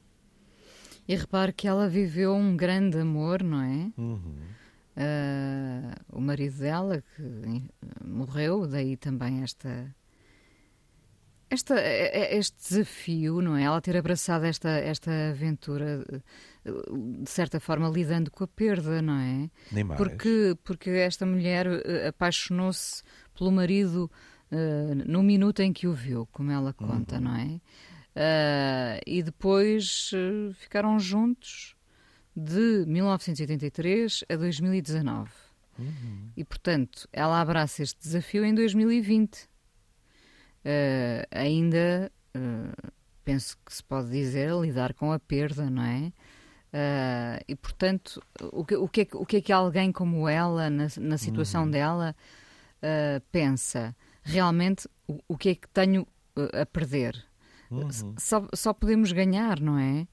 E 1.06 1.16
repare 1.16 1.52
que 1.52 1.68
ela 1.68 1.90
viveu 1.90 2.34
um 2.34 2.56
grande 2.56 2.98
amor, 3.00 3.44
não 3.44 3.62
é? 3.62 3.92
Uhum. 3.98 4.36
Uh, 4.96 5.96
o 6.10 6.22
marido 6.22 6.60
dela, 6.60 7.04
que 7.16 7.64
morreu, 8.04 8.66
daí 8.66 8.96
também 8.96 9.42
esta 9.44 9.94
Esta, 11.50 11.80
é, 11.80 12.34
é, 12.34 12.38
este 12.38 12.58
desafio, 12.58 13.42
não 13.42 13.58
é? 13.58 13.64
Ela 13.64 13.82
ter 13.82 13.98
abraçado 13.98 14.46
esta, 14.46 14.70
esta 14.70 15.12
aventura, 15.30 16.06
de 16.64 17.30
certa 17.30 17.60
forma, 17.60 17.90
lidando 17.90 18.30
com 18.30 18.44
a 18.44 18.48
perda, 18.48 19.02
não 19.02 19.20
é? 19.20 19.50
Nem 19.72 19.84
mais. 19.84 19.98
Porque, 19.98 20.56
porque 20.64 20.92
esta 20.92 21.26
mulher 21.26 21.66
eh, 21.66 22.08
apaixonou-se 22.10 23.02
pelo 23.36 23.52
marido 23.52 24.12
uh, 24.52 24.96
no 25.06 25.24
minuto 25.24 25.62
em 25.62 25.74
que 25.74 25.88
o 25.88 25.94
viu, 25.94 26.28
como 26.32 26.52
ela 26.52 26.72
conta, 26.72 27.16
uhum. 27.16 27.22
não 27.22 27.36
é? 27.36 27.60
Uh, 28.16 29.02
e 29.08 29.24
depois 29.24 30.12
uh, 30.14 30.54
ficaram 30.54 31.00
juntos 31.00 31.76
de 32.36 32.86
1983 32.86 34.24
a 34.30 34.36
2019. 34.36 35.32
Uhum. 35.80 36.30
E, 36.36 36.44
portanto, 36.44 37.08
ela 37.12 37.40
abraça 37.40 37.82
este 37.82 38.00
desafio 38.02 38.44
em 38.44 38.54
2020. 38.54 39.49
Uh, 40.66 41.26
ainda, 41.32 42.12
uh, 42.36 42.92
penso 43.24 43.58
que 43.66 43.74
se 43.74 43.84
pode 43.84 44.10
dizer, 44.10 44.52
lidar 44.54 44.94
com 44.94 45.12
a 45.12 45.20
perda, 45.20 45.70
não 45.70 45.84
é? 45.84 46.12
Uh, 46.72 47.44
e, 47.48 47.56
portanto, 47.56 48.22
o 48.52 48.64
que, 48.66 48.76
o, 48.76 48.88
que 48.88 49.02
é, 49.02 49.08
o 49.14 49.26
que 49.26 49.38
é 49.38 49.42
que 49.42 49.52
alguém 49.52 49.92
como 49.92 50.28
ela, 50.28 50.70
na, 50.70 50.88
na 51.00 51.18
situação 51.18 51.64
uhum. 51.64 51.72
dela, 51.72 52.16
pensa? 53.32 53.96
Realmente, 54.22 54.88
o, 55.08 55.20
o, 55.28 55.38
que 55.38 55.50
é 55.50 55.56
que 55.56 55.68
tenho 55.70 56.08
a 56.54 56.66
perder? 56.66 57.26
Uhum. 57.72 58.16
Só, 58.18 58.48
só 58.54 58.74
podemos 58.74 59.12
ganhar, 59.12 59.60
não 59.60 59.78
é? 59.78 60.08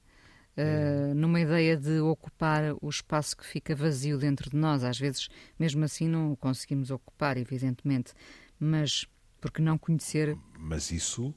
Uh, 0.57 1.13
numa 1.13 1.39
ideia 1.39 1.77
de 1.77 1.99
ocupar 1.99 2.75
o 2.81 2.89
espaço 2.89 3.37
que 3.37 3.45
fica 3.45 3.75
vazio 3.75 4.17
dentro 4.17 4.49
de 4.49 4.55
nós. 4.55 4.83
Às 4.83 4.97
vezes, 4.97 5.29
mesmo 5.59 5.85
assim, 5.85 6.07
não 6.07 6.31
o 6.31 6.37
conseguimos 6.37 6.89
ocupar, 6.89 7.37
evidentemente, 7.37 8.13
mas 8.59 9.05
porque 9.39 9.61
não 9.61 9.77
conhecer. 9.77 10.37
Mas 10.57 10.91
isso 10.91 11.33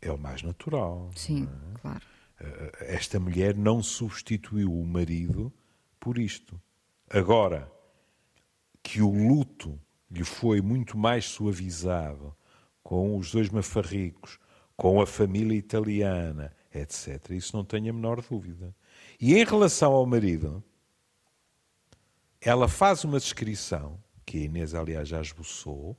é 0.00 0.10
o 0.10 0.18
mais 0.18 0.42
natural. 0.42 1.10
Sim, 1.14 1.48
é? 1.74 1.78
claro. 1.80 2.04
Uh, 2.40 2.70
esta 2.80 3.18
mulher 3.18 3.56
não 3.56 3.82
substituiu 3.82 4.72
o 4.72 4.86
marido 4.86 5.52
por 5.98 6.18
isto. 6.18 6.60
Agora 7.10 7.70
que 8.82 9.02
o 9.02 9.10
luto 9.10 9.78
lhe 10.10 10.24
foi 10.24 10.60
muito 10.60 10.96
mais 10.96 11.24
suavizado 11.26 12.34
com 12.82 13.16
os 13.18 13.32
dois 13.32 13.50
mafarricos, 13.50 14.38
com 14.76 15.00
a 15.00 15.06
família 15.06 15.56
italiana, 15.56 16.54
etc. 16.74 17.30
Isso 17.30 17.56
não 17.56 17.64
tenho 17.64 17.90
a 17.90 17.92
menor 17.92 18.22
dúvida. 18.22 18.74
E 19.20 19.34
em 19.34 19.44
relação 19.44 19.92
ao 19.92 20.06
marido, 20.06 20.62
ela 22.40 22.68
faz 22.68 23.04
uma 23.04 23.18
descrição, 23.18 24.02
que 24.24 24.38
a 24.38 24.40
Inês, 24.42 24.74
aliás, 24.74 25.08
já 25.08 25.20
esboçou, 25.20 25.98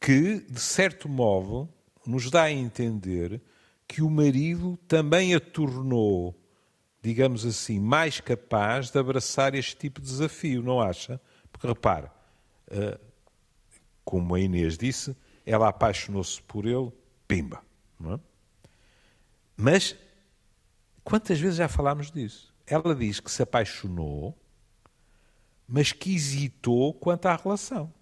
que, 0.00 0.40
de 0.40 0.60
certo 0.60 1.08
modo, 1.08 1.68
nos 2.06 2.30
dá 2.30 2.44
a 2.44 2.50
entender 2.50 3.40
que 3.86 4.00
o 4.00 4.08
marido 4.08 4.78
também 4.88 5.34
a 5.34 5.40
tornou, 5.40 6.34
digamos 7.02 7.44
assim, 7.44 7.78
mais 7.78 8.18
capaz 8.20 8.90
de 8.90 8.98
abraçar 8.98 9.54
este 9.54 9.76
tipo 9.76 10.00
de 10.00 10.06
desafio, 10.06 10.62
não 10.62 10.80
acha? 10.80 11.20
Porque 11.52 11.66
repare, 11.66 12.08
eh, 12.70 12.98
como 14.04 14.34
a 14.34 14.40
Inês 14.40 14.78
disse, 14.78 15.14
ela 15.44 15.68
apaixonou-se 15.68 16.40
por 16.42 16.66
ele, 16.66 16.90
pimba. 17.28 17.62
É? 18.06 18.18
Mas 19.56 19.94
quantas 21.04 21.38
vezes 21.38 21.56
já 21.56 21.68
falámos 21.68 22.10
disso? 22.10 22.54
Ela 22.66 22.94
diz 22.94 23.20
que 23.20 23.30
se 23.30 23.42
apaixonou, 23.42 24.38
mas 25.68 25.92
que 25.92 26.14
hesitou 26.14 26.94
quanto 26.94 27.26
à 27.26 27.36
relação. 27.36 27.92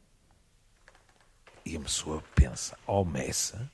E 1.69 1.77
a 1.77 1.81
pessoa 1.81 2.25
pensa, 2.35 2.79
oh 2.87 3.05
Messa, 3.05 3.71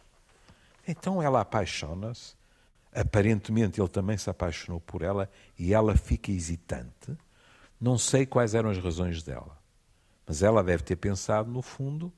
então 0.84 1.22
ela 1.22 1.40
apaixona-se, 1.40 2.34
aparentemente 2.92 3.80
ele 3.80 3.88
também 3.88 4.18
se 4.18 4.28
apaixonou 4.28 4.80
por 4.80 5.00
ela 5.00 5.30
e 5.56 5.72
ela 5.72 5.96
fica 5.96 6.32
hesitante. 6.32 7.16
Não 7.80 7.96
sei 7.96 8.26
quais 8.26 8.52
eram 8.52 8.70
as 8.70 8.78
razões 8.78 9.22
dela, 9.22 9.56
mas 10.26 10.42
ela 10.42 10.60
deve 10.60 10.82
ter 10.82 10.96
pensado, 10.96 11.48
no 11.48 11.62
fundo, 11.62 12.12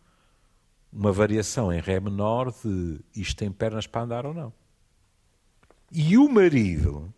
uma 0.90 1.12
variação 1.12 1.70
em 1.70 1.78
Ré 1.78 2.00
menor 2.00 2.50
de 2.50 2.98
isto 3.14 3.36
tem 3.36 3.52
pernas 3.52 3.86
para 3.86 4.00
andar 4.00 4.24
ou 4.24 4.32
não. 4.32 4.54
E 5.92 6.16
o 6.16 6.26
marido, 6.26 7.12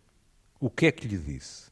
o 0.59 0.69
que 0.69 0.87
é 0.87 0.91
que 0.91 1.07
lhe 1.07 1.17
disse? 1.17 1.71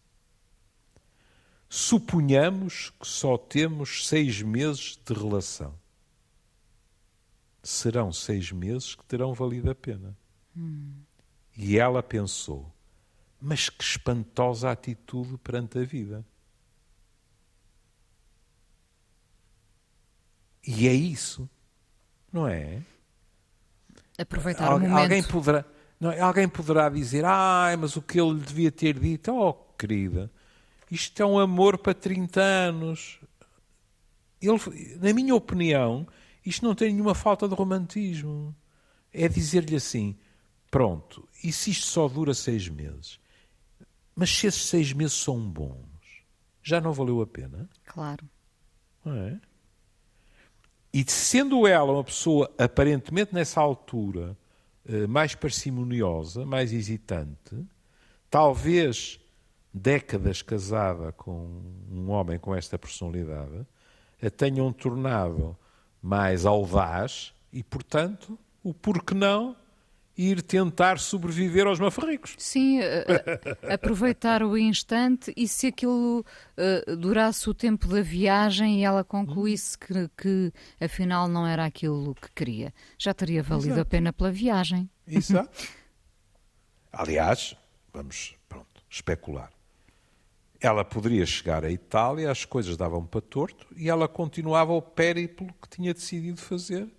Suponhamos 1.67 2.93
que 2.97 3.05
só 3.05 3.37
temos 3.37 4.07
seis 4.07 4.41
meses 4.41 4.97
de 5.05 5.13
relação. 5.13 5.75
Serão 7.63 8.11
seis 8.11 8.51
meses 8.51 8.95
que 8.95 9.03
terão 9.05 9.33
valido 9.33 9.69
a 9.69 9.75
pena. 9.75 10.15
Hum. 10.55 10.93
E 11.57 11.77
ela 11.77 12.01
pensou: 12.01 12.71
mas 13.41 13.69
que 13.69 13.83
espantosa 13.83 14.71
atitude 14.71 15.37
perante 15.37 15.79
a 15.79 15.83
vida. 15.83 16.25
E 20.65 20.87
é 20.87 20.93
isso, 20.93 21.49
não 22.31 22.47
é? 22.47 22.81
Aproveitar 24.17 24.67
Al 24.67 24.77
o 24.77 24.79
momento. 24.79 24.97
Alguém 24.97 25.23
poderá, 25.23 25.65
não, 25.99 26.11
é? 26.11 26.19
alguém 26.19 26.49
poderá 26.49 26.89
dizer, 26.89 27.23
ah, 27.23 27.73
mas 27.79 27.95
o 27.95 28.01
que 28.01 28.19
ele 28.19 28.33
lhe 28.33 28.41
devia 28.41 28.71
ter 28.71 28.99
dito, 28.99 29.33
oh, 29.33 29.53
querida, 29.53 30.29
isto 30.91 31.21
é 31.21 31.25
um 31.25 31.39
amor 31.39 31.77
para 31.77 31.93
30 31.93 32.41
anos. 32.41 33.19
Ele, 34.41 34.59
na 34.99 35.13
minha 35.13 35.33
opinião, 35.33 36.05
isto 36.47 36.65
não 36.65 36.73
tem 36.73 36.93
nenhuma 36.93 37.13
falta 37.13 37.47
de 37.47 37.53
romantismo. 37.53 38.55
É 39.13 39.27
dizer-lhe 39.27 39.75
assim, 39.75 40.17
pronto, 40.71 41.27
e 41.43 41.51
se 41.51 41.71
isto 41.71 41.87
só 41.87 42.07
dura 42.07 42.33
seis 42.33 42.69
meses? 42.69 43.19
Mas 44.15 44.29
se 44.29 44.47
esses 44.47 44.65
seis 44.65 44.93
meses 44.93 45.13
são 45.13 45.39
bons, 45.39 45.85
já 46.63 46.79
não 46.79 46.93
valeu 46.93 47.21
a 47.21 47.27
pena? 47.27 47.69
Claro. 47.85 48.27
Não 49.03 49.13
é? 49.13 49.39
E 50.93 51.03
sendo 51.07 51.67
ela 51.67 51.91
uma 51.91 52.03
pessoa 52.03 52.51
aparentemente 52.57 53.33
nessa 53.33 53.59
altura 53.59 54.37
eh, 54.85 55.05
mais 55.05 55.35
parcimoniosa, 55.35 56.45
mais 56.45 56.71
hesitante, 56.71 57.55
talvez 58.29 59.19
décadas 59.73 60.41
casada 60.41 61.11
com 61.11 61.61
um 61.91 62.09
homem 62.09 62.39
com 62.39 62.55
esta 62.55 62.79
personalidade, 62.79 63.65
a 64.21 64.29
tenham 64.29 64.71
tornado 64.71 65.57
mais 66.01 66.45
audaz 66.45 67.33
e, 67.51 67.63
portanto, 67.63 68.37
o 68.63 68.73
porquê 68.73 69.13
não 69.13 69.55
ir 70.17 70.41
tentar 70.41 70.97
sobreviver 70.97 71.67
aos 71.67 71.79
mafarricos. 71.79 72.33
Sim, 72.39 72.79
aproveitar 73.71 74.41
o 74.41 74.57
instante 74.57 75.31
e 75.37 75.47
se 75.47 75.67
aquilo 75.67 76.25
uh, 76.57 76.95
durasse 76.95 77.47
o 77.49 77.53
tempo 77.53 77.87
da 77.87 78.01
viagem 78.01 78.79
e 78.79 78.83
ela 78.83 79.03
concluísse 79.03 79.77
que, 79.77 80.09
que, 80.17 80.51
afinal 80.81 81.27
não 81.27 81.45
era 81.45 81.65
aquilo 81.65 82.15
que 82.15 82.31
queria, 82.31 82.73
já 82.97 83.13
teria 83.13 83.43
valido 83.43 83.73
Exato. 83.73 83.81
a 83.81 83.85
pena 83.85 84.11
pela 84.11 84.31
viagem. 84.31 84.89
Exato. 85.07 85.67
Aliás, 86.91 87.55
vamos 87.93 88.35
pronto, 88.49 88.83
especular. 88.89 89.51
Ela 90.59 90.83
poderia 90.83 91.25
chegar 91.25 91.63
à 91.63 91.69
Itália, 91.69 92.31
as 92.31 92.43
coisas 92.43 92.75
davam 92.75 93.05
para 93.05 93.21
torto 93.21 93.67
e 93.75 93.89
ela 93.89 94.07
continuava 94.07 94.73
o 94.73 94.81
périplo 94.81 95.47
que 95.61 95.69
tinha 95.69 95.93
decidido 95.93 96.41
fazer 96.41 96.89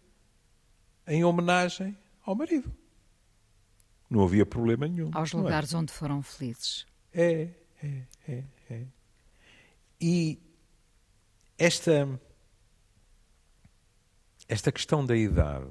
em 1.07 1.25
homenagem 1.25 1.97
ao 2.25 2.35
marido. 2.35 2.73
Não 4.09 4.23
havia 4.23 4.47
problema 4.47 4.87
nenhum. 4.87 5.11
Aos 5.13 5.35
é? 5.35 5.37
lugares 5.37 5.75
é? 5.75 5.77
onde 5.77 5.93
foram 5.93 6.23
felizes. 6.23 6.87
É, 7.13 7.49
é, 7.83 8.03
é, 8.29 8.45
é. 8.71 8.87
E 10.01 10.41
esta, 11.59 12.21
esta 14.49 14.71
questão 14.71 15.05
da 15.05 15.17
idade 15.17 15.71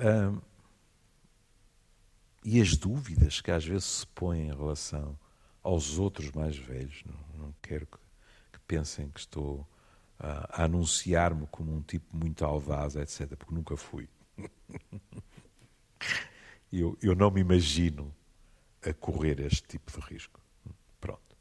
hum, 0.00 0.40
e 2.44 2.60
as 2.60 2.76
dúvidas 2.76 3.40
que 3.40 3.50
às 3.50 3.64
vezes 3.64 3.84
se 3.84 4.06
põem 4.06 4.48
em 4.48 4.54
relação 4.54 5.18
aos 5.64 5.98
outros 5.98 6.30
mais 6.30 6.56
velhos, 6.56 7.02
não, 7.06 7.46
não 7.46 7.54
quero 7.62 7.86
que, 7.86 7.98
que, 8.52 8.60
pensem 8.68 9.08
que 9.08 9.18
estou 9.18 9.66
a, 10.18 10.62
a 10.62 10.64
anunciar-me 10.64 11.46
como 11.46 11.74
um 11.74 11.80
tipo 11.80 12.14
muito 12.14 12.44
audaz, 12.44 12.94
etc., 12.94 13.34
porque 13.34 13.54
nunca 13.54 13.76
fui. 13.76 14.08
eu, 16.70 16.96
eu 17.02 17.14
não 17.16 17.30
me 17.30 17.40
imagino 17.40 18.14
a 18.82 18.92
correr 18.92 19.40
este 19.40 19.66
tipo 19.66 19.90
de 19.90 20.06
risco. 20.06 20.38
Pronto. 21.00 21.36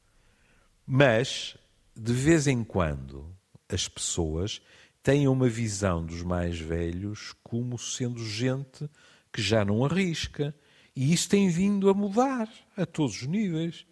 Mas, 0.87 1.57
de 1.93 2.13
vez 2.13 2.47
em 2.47 2.63
quando, 2.63 3.35
as 3.67 3.89
pessoas 3.89 4.61
têm 5.01 5.27
uma 5.27 5.49
visão 5.49 6.05
dos 6.05 6.21
mais 6.21 6.57
velhos 6.57 7.35
como 7.43 7.77
sendo 7.77 8.25
gente 8.25 8.89
que 9.33 9.41
já 9.41 9.65
não 9.65 9.83
arrisca. 9.83 10.55
E 10.95 11.11
isso 11.11 11.27
tem 11.27 11.49
vindo 11.49 11.89
a 11.89 11.93
mudar 11.93 12.49
a 12.77 12.85
todos 12.85 13.21
os 13.21 13.27
níveis. 13.27 13.85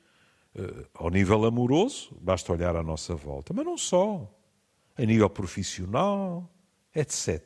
Uh, 0.54 0.86
ao 0.94 1.10
nível 1.10 1.46
amoroso, 1.46 2.16
basta 2.20 2.52
olhar 2.52 2.76
à 2.76 2.84
nossa 2.84 3.16
volta, 3.16 3.54
mas 3.54 3.66
não 3.66 3.78
só. 3.78 4.30
A 4.98 5.06
nível 5.06 5.30
profissional, 5.30 6.50
etc. 6.94 7.42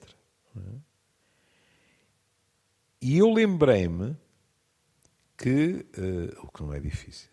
E 3.01 3.17
eu 3.17 3.31
lembrei-me 3.31 4.17
que, 5.37 5.85
uh, 5.97 6.45
o 6.45 6.47
que 6.51 6.63
não 6.63 6.73
é 6.73 6.79
difícil, 6.79 7.29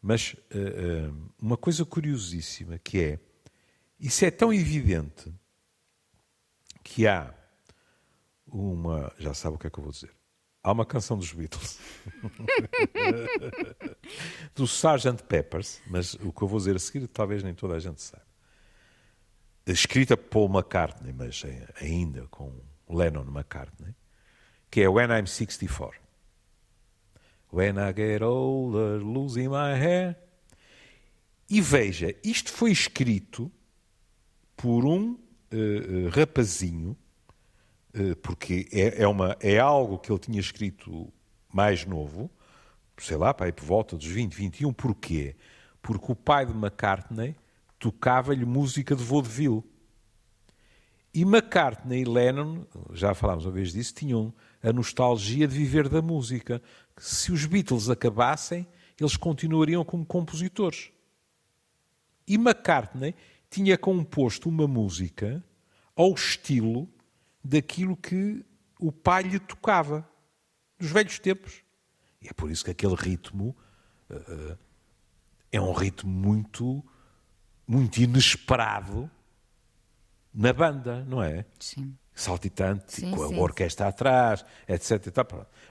mas 0.00 0.34
uh, 0.34 1.32
uma 1.40 1.56
coisa 1.56 1.84
curiosíssima 1.84 2.78
que 2.78 3.00
é, 3.00 3.20
isso 3.98 4.24
é 4.24 4.30
tão 4.30 4.52
evidente 4.52 5.32
que 6.82 7.06
há 7.06 7.34
uma, 8.46 9.12
já 9.18 9.32
sabe 9.32 9.56
o 9.56 9.58
que 9.58 9.66
é 9.66 9.70
que 9.70 9.78
eu 9.78 9.84
vou 9.84 9.92
dizer, 9.92 10.14
há 10.62 10.72
uma 10.72 10.86
canção 10.86 11.18
dos 11.18 11.32
Beatles, 11.32 11.78
do 14.54 14.64
Sgt. 14.64 15.22
Peppers, 15.24 15.82
mas 15.86 16.14
o 16.14 16.32
que 16.32 16.42
eu 16.42 16.48
vou 16.48 16.58
dizer 16.58 16.76
a 16.76 16.78
seguir 16.78 17.06
talvez 17.08 17.42
nem 17.42 17.54
toda 17.54 17.74
a 17.74 17.80
gente 17.80 18.00
saiba, 18.00 18.26
escrita 19.66 20.16
por 20.16 20.48
McCartney, 20.48 21.12
mas 21.12 21.42
ainda 21.80 22.26
com 22.28 22.52
Lennon 22.88 23.24
McCartney, 23.24 23.94
que 24.70 24.80
é 24.80 24.88
When 24.88 25.10
I'm 25.10 25.26
64. 25.26 26.00
When 27.52 27.76
I 27.76 27.92
get 27.94 28.22
older, 28.22 29.02
losing 29.02 29.48
my 29.48 29.74
hair. 29.78 30.16
E 31.50 31.60
veja, 31.60 32.14
isto 32.24 32.50
foi 32.50 32.72
escrito 32.72 33.52
por 34.56 34.86
um 34.86 35.12
uh, 35.12 36.08
rapazinho, 36.10 36.92
uh, 36.92 37.01
porque 38.22 38.68
é, 38.72 39.02
é, 39.02 39.08
uma, 39.08 39.36
é 39.40 39.58
algo 39.58 39.98
que 39.98 40.10
ele 40.10 40.18
tinha 40.18 40.40
escrito 40.40 41.12
mais 41.52 41.84
novo, 41.84 42.30
sei 42.96 43.16
lá, 43.16 43.34
para 43.34 43.52
por 43.52 43.64
volta 43.64 43.96
dos 43.96 44.06
20, 44.06 44.32
21. 44.32 44.72
Porquê? 44.72 45.36
Porque 45.82 46.10
o 46.10 46.16
pai 46.16 46.46
de 46.46 46.52
McCartney 46.52 47.36
tocava-lhe 47.78 48.44
música 48.44 48.96
de 48.96 49.02
vaudeville. 49.02 49.62
E 51.14 51.22
McCartney 51.22 52.02
e 52.02 52.04
Lennon, 52.04 52.64
já 52.92 53.12
falámos 53.12 53.44
uma 53.44 53.52
vez 53.52 53.72
disso, 53.72 53.94
tinham 53.94 54.32
a 54.62 54.72
nostalgia 54.72 55.46
de 55.46 55.54
viver 55.54 55.88
da 55.88 56.00
música. 56.00 56.62
Se 56.96 57.30
os 57.30 57.44
Beatles 57.44 57.90
acabassem, 57.90 58.66
eles 58.98 59.16
continuariam 59.16 59.84
como 59.84 60.06
compositores. 60.06 60.90
E 62.26 62.36
McCartney 62.36 63.14
tinha 63.50 63.76
composto 63.76 64.48
uma 64.48 64.66
música 64.66 65.44
ao 65.94 66.14
estilo 66.14 66.88
daquilo 67.42 67.96
que 67.96 68.44
o 68.78 68.92
pai 68.92 69.22
lhe 69.22 69.38
tocava, 69.38 70.08
dos 70.78 70.90
velhos 70.90 71.18
tempos. 71.18 71.62
E 72.20 72.28
é 72.28 72.32
por 72.32 72.50
isso 72.50 72.64
que 72.64 72.70
aquele 72.70 72.94
ritmo 72.94 73.56
uh, 74.10 74.58
é 75.50 75.60
um 75.60 75.72
ritmo 75.72 76.10
muito, 76.10 76.84
muito 77.66 77.98
inesperado 77.98 79.10
na 80.32 80.52
banda, 80.52 81.04
não 81.04 81.22
é? 81.22 81.44
Sim 81.58 81.96
saltitante, 82.14 82.92
sim, 82.92 83.10
com 83.10 83.22
a 83.22 83.28
sim, 83.28 83.38
orquestra 83.38 83.86
sim. 83.86 83.90
atrás, 83.90 84.44
etc. 84.68 85.08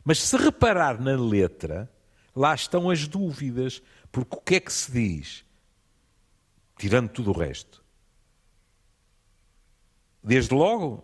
Mas 0.04 0.22
se 0.22 0.36
reparar 0.38 1.00
na 1.00 1.16
letra, 1.16 1.92
lá 2.36 2.54
estão 2.54 2.90
as 2.90 3.08
dúvidas, 3.08 3.82
porque 4.12 4.36
o 4.36 4.42
que 4.42 4.56
é 4.56 4.60
que 4.60 4.74
se 4.74 4.92
diz? 4.92 5.46
Tirando 6.78 7.10
tudo 7.10 7.32
o 7.32 7.38
resto. 7.38 7.84
Desde 10.24 10.54
logo, 10.54 11.04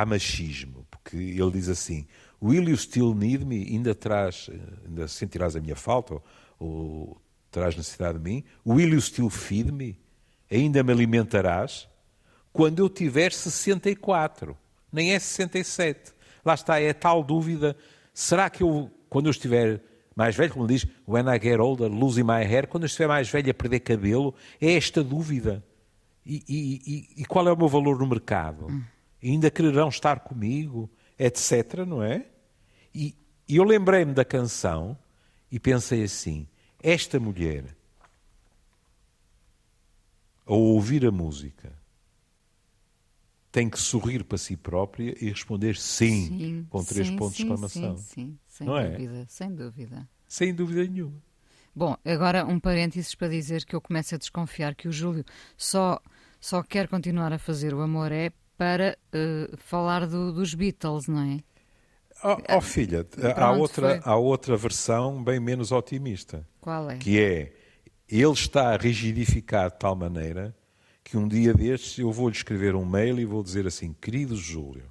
há 0.00 0.06
machismo, 0.06 0.86
porque 0.90 1.16
ele 1.16 1.50
diz 1.50 1.68
assim: 1.68 2.06
Will 2.42 2.68
you 2.68 2.76
still 2.76 3.14
need 3.14 3.44
me? 3.44 3.62
Ainda, 3.70 3.94
traz, 3.94 4.50
ainda 4.86 5.08
sentirás 5.08 5.56
a 5.56 5.60
minha 5.60 5.76
falta? 5.76 6.14
Ou, 6.14 6.22
ou 6.60 7.22
terás 7.50 7.76
necessidade 7.76 8.18
de 8.18 8.24
mim? 8.24 8.44
Will 8.66 8.92
you 8.92 9.00
still 9.00 9.30
feed 9.30 9.70
me? 9.72 9.98
Ainda 10.50 10.82
me 10.82 10.92
alimentarás? 10.92 11.88
quando 12.54 12.78
eu 12.78 12.88
tiver 12.88 13.32
64, 13.32 14.56
nem 14.92 15.12
é 15.12 15.18
67. 15.18 16.12
Lá 16.44 16.54
está, 16.54 16.80
é 16.80 16.92
tal 16.92 17.24
dúvida. 17.24 17.76
Será 18.14 18.48
que 18.48 18.62
eu, 18.62 18.88
quando 19.10 19.26
eu 19.26 19.32
estiver 19.32 19.80
mais 20.14 20.36
velho, 20.36 20.52
como 20.52 20.64
diz, 20.64 20.86
when 21.06 21.24
I 21.24 21.40
get 21.42 21.58
older, 21.58 21.90
losing 21.90 22.22
my 22.22 22.44
hair, 22.44 22.68
quando 22.68 22.84
eu 22.84 22.86
estiver 22.86 23.08
mais 23.08 23.28
velho 23.28 23.50
a 23.50 23.54
perder 23.54 23.80
cabelo, 23.80 24.32
é 24.60 24.72
esta 24.74 25.02
dúvida. 25.02 25.64
E, 26.24 26.44
e, 26.48 26.82
e, 26.86 27.22
e 27.22 27.24
qual 27.24 27.48
é 27.48 27.52
o 27.52 27.56
meu 27.56 27.66
valor 27.66 27.98
no 27.98 28.06
mercado? 28.06 28.68
Hum. 28.68 28.82
Ainda 29.24 29.50
quererão 29.50 29.88
estar 29.88 30.20
comigo, 30.20 30.90
etc., 31.18 31.86
não 31.86 32.02
é? 32.02 32.26
E, 32.94 33.16
eu 33.48 33.64
lembrei-me 33.64 34.12
da 34.12 34.24
canção 34.24 34.98
e 35.50 35.58
pensei 35.58 36.02
assim: 36.02 36.46
esta 36.82 37.18
mulher, 37.18 37.74
ao 40.44 40.60
ouvir 40.60 41.06
a 41.06 41.10
música, 41.10 41.72
tem 43.50 43.70
que 43.70 43.78
sorrir 43.78 44.24
para 44.24 44.36
si 44.36 44.56
própria 44.56 45.14
e 45.18 45.30
responder 45.30 45.76
sim, 45.76 46.26
sim 46.26 46.66
com 46.68 46.84
três 46.84 47.06
sim, 47.06 47.16
pontos 47.16 47.36
de 47.36 47.42
exclamação. 47.44 47.96
Sim, 47.96 48.02
sim, 48.02 48.38
sem 48.46 48.66
Não 48.66 48.76
é? 48.76 48.90
dúvida, 48.90 49.26
sem 49.28 49.54
dúvida. 49.54 50.08
Sem 50.28 50.54
dúvida 50.54 50.84
nenhuma. 50.84 51.22
Bom, 51.74 51.96
agora 52.04 52.44
um 52.44 52.60
parênteses 52.60 53.14
para 53.14 53.28
dizer 53.28 53.64
que 53.64 53.74
eu 53.74 53.80
começo 53.80 54.14
a 54.14 54.18
desconfiar 54.18 54.74
que 54.74 54.86
o 54.86 54.92
Júlio 54.92 55.24
só, 55.56 56.00
só 56.40 56.62
quer 56.62 56.88
continuar 56.88 57.32
a 57.32 57.38
fazer 57.38 57.72
o 57.74 57.80
amor 57.80 58.12
é 58.12 58.30
para 58.56 58.96
uh, 59.14 59.56
falar 59.56 60.06
do, 60.06 60.32
dos 60.32 60.54
Beatles, 60.54 61.08
não 61.08 61.20
é? 61.20 61.40
Oh, 62.22 62.56
oh 62.56 62.60
filha, 62.60 63.04
Pronto, 63.04 63.38
há, 63.38 63.52
outra, 63.52 64.00
há 64.04 64.16
outra 64.16 64.56
versão 64.56 65.22
bem 65.22 65.38
menos 65.40 65.72
otimista. 65.72 66.46
Qual 66.60 66.90
é? 66.90 66.96
Que 66.96 67.20
é, 67.20 67.52
ele 68.08 68.32
está 68.32 68.76
rigidificado 68.76 69.74
de 69.74 69.80
tal 69.80 69.94
maneira 69.94 70.56
que 71.02 71.16
um 71.18 71.28
dia 71.28 71.52
destes 71.52 71.98
eu 71.98 72.10
vou-lhe 72.10 72.34
escrever 72.34 72.74
um 72.74 72.84
mail 72.84 73.20
e 73.20 73.24
vou 73.24 73.42
dizer 73.42 73.66
assim: 73.66 73.92
Querido 73.92 74.36
Júlio, 74.36 74.90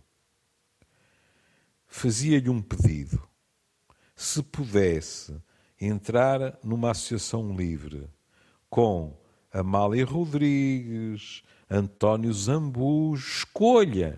fazia-lhe 1.88 2.50
um 2.50 2.62
pedido. 2.62 3.22
Se 4.16 4.44
pudesse 4.44 5.36
entrar 5.82 6.58
numa 6.64 6.92
associação 6.92 7.56
livre 7.56 8.08
com 8.70 9.18
Amália 9.52 10.06
Rodrigues, 10.06 11.44
António 11.76 12.34
Zambu, 12.34 13.16
escolha. 13.16 14.18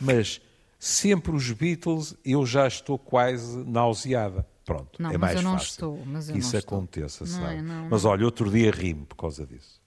Mas 0.00 0.40
sempre 0.78 1.34
os 1.34 1.50
Beatles, 1.52 2.16
eu 2.24 2.44
já 2.44 2.66
estou 2.66 2.98
quase 2.98 3.58
nauseada. 3.64 4.46
Pronto, 4.64 5.00
não, 5.00 5.10
é 5.12 5.16
mais 5.16 5.40
fácil 5.40 5.66
estou, 5.68 5.98
que 6.32 6.38
isso 6.38 6.56
aconteça, 6.56 7.24
não 7.24 7.32
sabe? 7.32 7.54
É, 7.54 7.62
não, 7.62 7.88
mas 7.88 8.04
olha, 8.04 8.24
outro 8.24 8.50
dia 8.50 8.70
rimo 8.72 9.06
por 9.06 9.14
causa 9.14 9.46
disso 9.46 9.80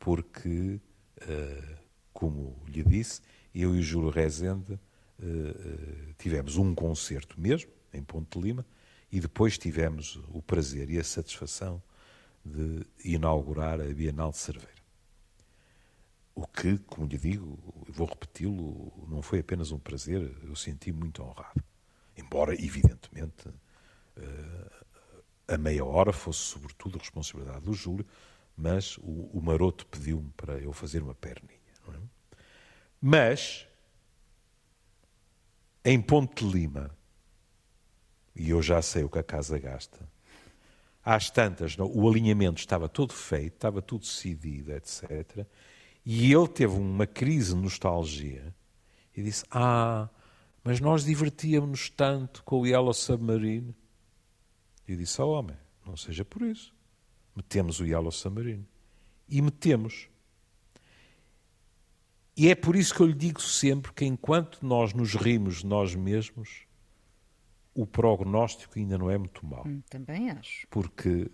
porque, 0.00 0.80
uh, 1.22 1.76
como 2.12 2.56
lhe 2.66 2.82
disse, 2.82 3.20
eu 3.54 3.76
e 3.76 3.80
o 3.80 3.82
Júlio 3.82 4.10
Rezende 4.10 4.72
uh, 4.72 6.14
tivemos 6.18 6.56
um 6.56 6.74
concerto 6.74 7.38
mesmo, 7.38 7.70
em 7.92 8.02
Ponte 8.02 8.38
de 8.38 8.44
Lima, 8.44 8.66
e 9.12 9.20
depois 9.20 9.58
tivemos 9.58 10.18
o 10.28 10.40
prazer 10.40 10.88
e 10.90 10.98
a 10.98 11.04
satisfação 11.04 11.82
de 12.44 12.86
inaugurar 13.04 13.80
a 13.80 13.84
Bienal 13.84 14.30
de 14.30 14.38
Cerveira. 14.38 14.79
O 16.34 16.46
que, 16.46 16.78
como 16.78 17.06
lhe 17.06 17.18
digo, 17.18 17.58
vou 17.88 18.06
repeti-lo, 18.06 18.92
não 19.08 19.20
foi 19.20 19.40
apenas 19.40 19.72
um 19.72 19.78
prazer, 19.78 20.36
eu 20.42 20.54
senti 20.56 20.92
muito 20.92 21.22
honrado. 21.22 21.62
Embora, 22.16 22.54
evidentemente, 22.54 23.48
a 25.48 25.58
meia 25.58 25.84
hora 25.84 26.12
fosse 26.12 26.40
sobretudo 26.40 26.98
responsabilidade 26.98 27.64
do 27.64 27.72
Júlio, 27.72 28.06
mas 28.56 28.96
o, 28.98 29.30
o 29.32 29.42
maroto 29.42 29.86
pediu-me 29.86 30.30
para 30.36 30.58
eu 30.58 30.72
fazer 30.72 31.02
uma 31.02 31.14
perninha. 31.14 31.58
É? 31.88 31.98
Mas, 33.00 33.66
em 35.84 36.00
Ponte 36.00 36.44
de 36.44 36.52
Lima, 36.52 36.94
e 38.36 38.50
eu 38.50 38.62
já 38.62 38.80
sei 38.80 39.02
o 39.02 39.08
que 39.08 39.18
a 39.18 39.22
casa 39.24 39.58
gasta, 39.58 40.08
às 41.04 41.30
tantas, 41.30 41.76
o 41.78 42.08
alinhamento 42.08 42.60
estava 42.60 42.88
todo 42.88 43.12
feito, 43.12 43.54
estava 43.54 43.82
tudo 43.82 44.02
decidido, 44.02 44.72
etc. 44.72 45.46
E 46.04 46.32
ele 46.32 46.48
teve 46.48 46.74
uma 46.74 47.06
crise 47.06 47.54
de 47.54 47.60
nostalgia 47.60 48.54
e 49.16 49.22
disse: 49.22 49.44
Ah, 49.50 50.08
mas 50.64 50.80
nós 50.80 51.04
divertíamos-nos 51.04 51.90
tanto 51.90 52.42
com 52.44 52.60
o 52.60 52.66
Yellow 52.66 52.94
Submarine. 52.94 53.74
E 54.88 54.96
disse: 54.96 55.20
Oh, 55.20 55.30
homem, 55.30 55.56
não 55.86 55.96
seja 55.96 56.24
por 56.24 56.42
isso 56.42 56.74
metemos 57.34 57.80
o 57.80 57.86
Yellow 57.86 58.10
Submarine. 58.10 58.66
E 59.28 59.40
metemos. 59.40 60.08
E 62.36 62.48
é 62.48 62.54
por 62.54 62.76
isso 62.76 62.94
que 62.94 63.00
eu 63.00 63.06
lhe 63.06 63.14
digo 63.14 63.40
sempre 63.40 63.92
que 63.92 64.04
enquanto 64.04 64.64
nós 64.64 64.92
nos 64.92 65.14
rimos 65.14 65.58
de 65.58 65.66
nós 65.66 65.94
mesmos, 65.94 66.66
o 67.74 67.86
prognóstico 67.86 68.78
ainda 68.78 68.98
não 68.98 69.10
é 69.10 69.18
muito 69.18 69.44
mau. 69.44 69.66
Hum, 69.66 69.82
também 69.88 70.30
acho. 70.30 70.66
Porque 70.68 71.30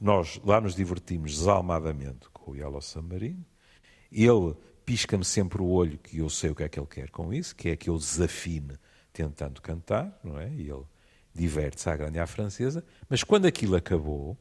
nós 0.00 0.40
lá 0.44 0.60
nos 0.60 0.74
divertimos 0.74 1.36
desalmadamente 1.36 2.28
com 2.30 2.52
o 2.52 2.56
Yellow 2.56 2.80
Submarine. 2.80 3.44
Ele 4.10 4.54
pisca-me 4.84 5.24
sempre 5.24 5.60
o 5.60 5.66
olho 5.66 5.98
que 5.98 6.18
eu 6.18 6.30
sei 6.30 6.50
o 6.50 6.54
que 6.54 6.62
é 6.62 6.68
que 6.68 6.78
ele 6.78 6.86
quer 6.86 7.10
com 7.10 7.32
isso, 7.32 7.54
que 7.54 7.68
é 7.68 7.76
que 7.76 7.90
eu 7.90 7.98
desafine 7.98 8.78
tentando 9.12 9.60
cantar, 9.60 10.18
não 10.22 10.38
é? 10.38 10.48
E 10.52 10.70
ele 10.70 10.84
diverte-se 11.34 11.88
à 11.88 11.96
grande 11.96 12.18
à 12.18 12.26
francesa. 12.26 12.84
Mas 13.08 13.24
quando 13.24 13.46
aquilo 13.46 13.76
acabou, 13.76 14.36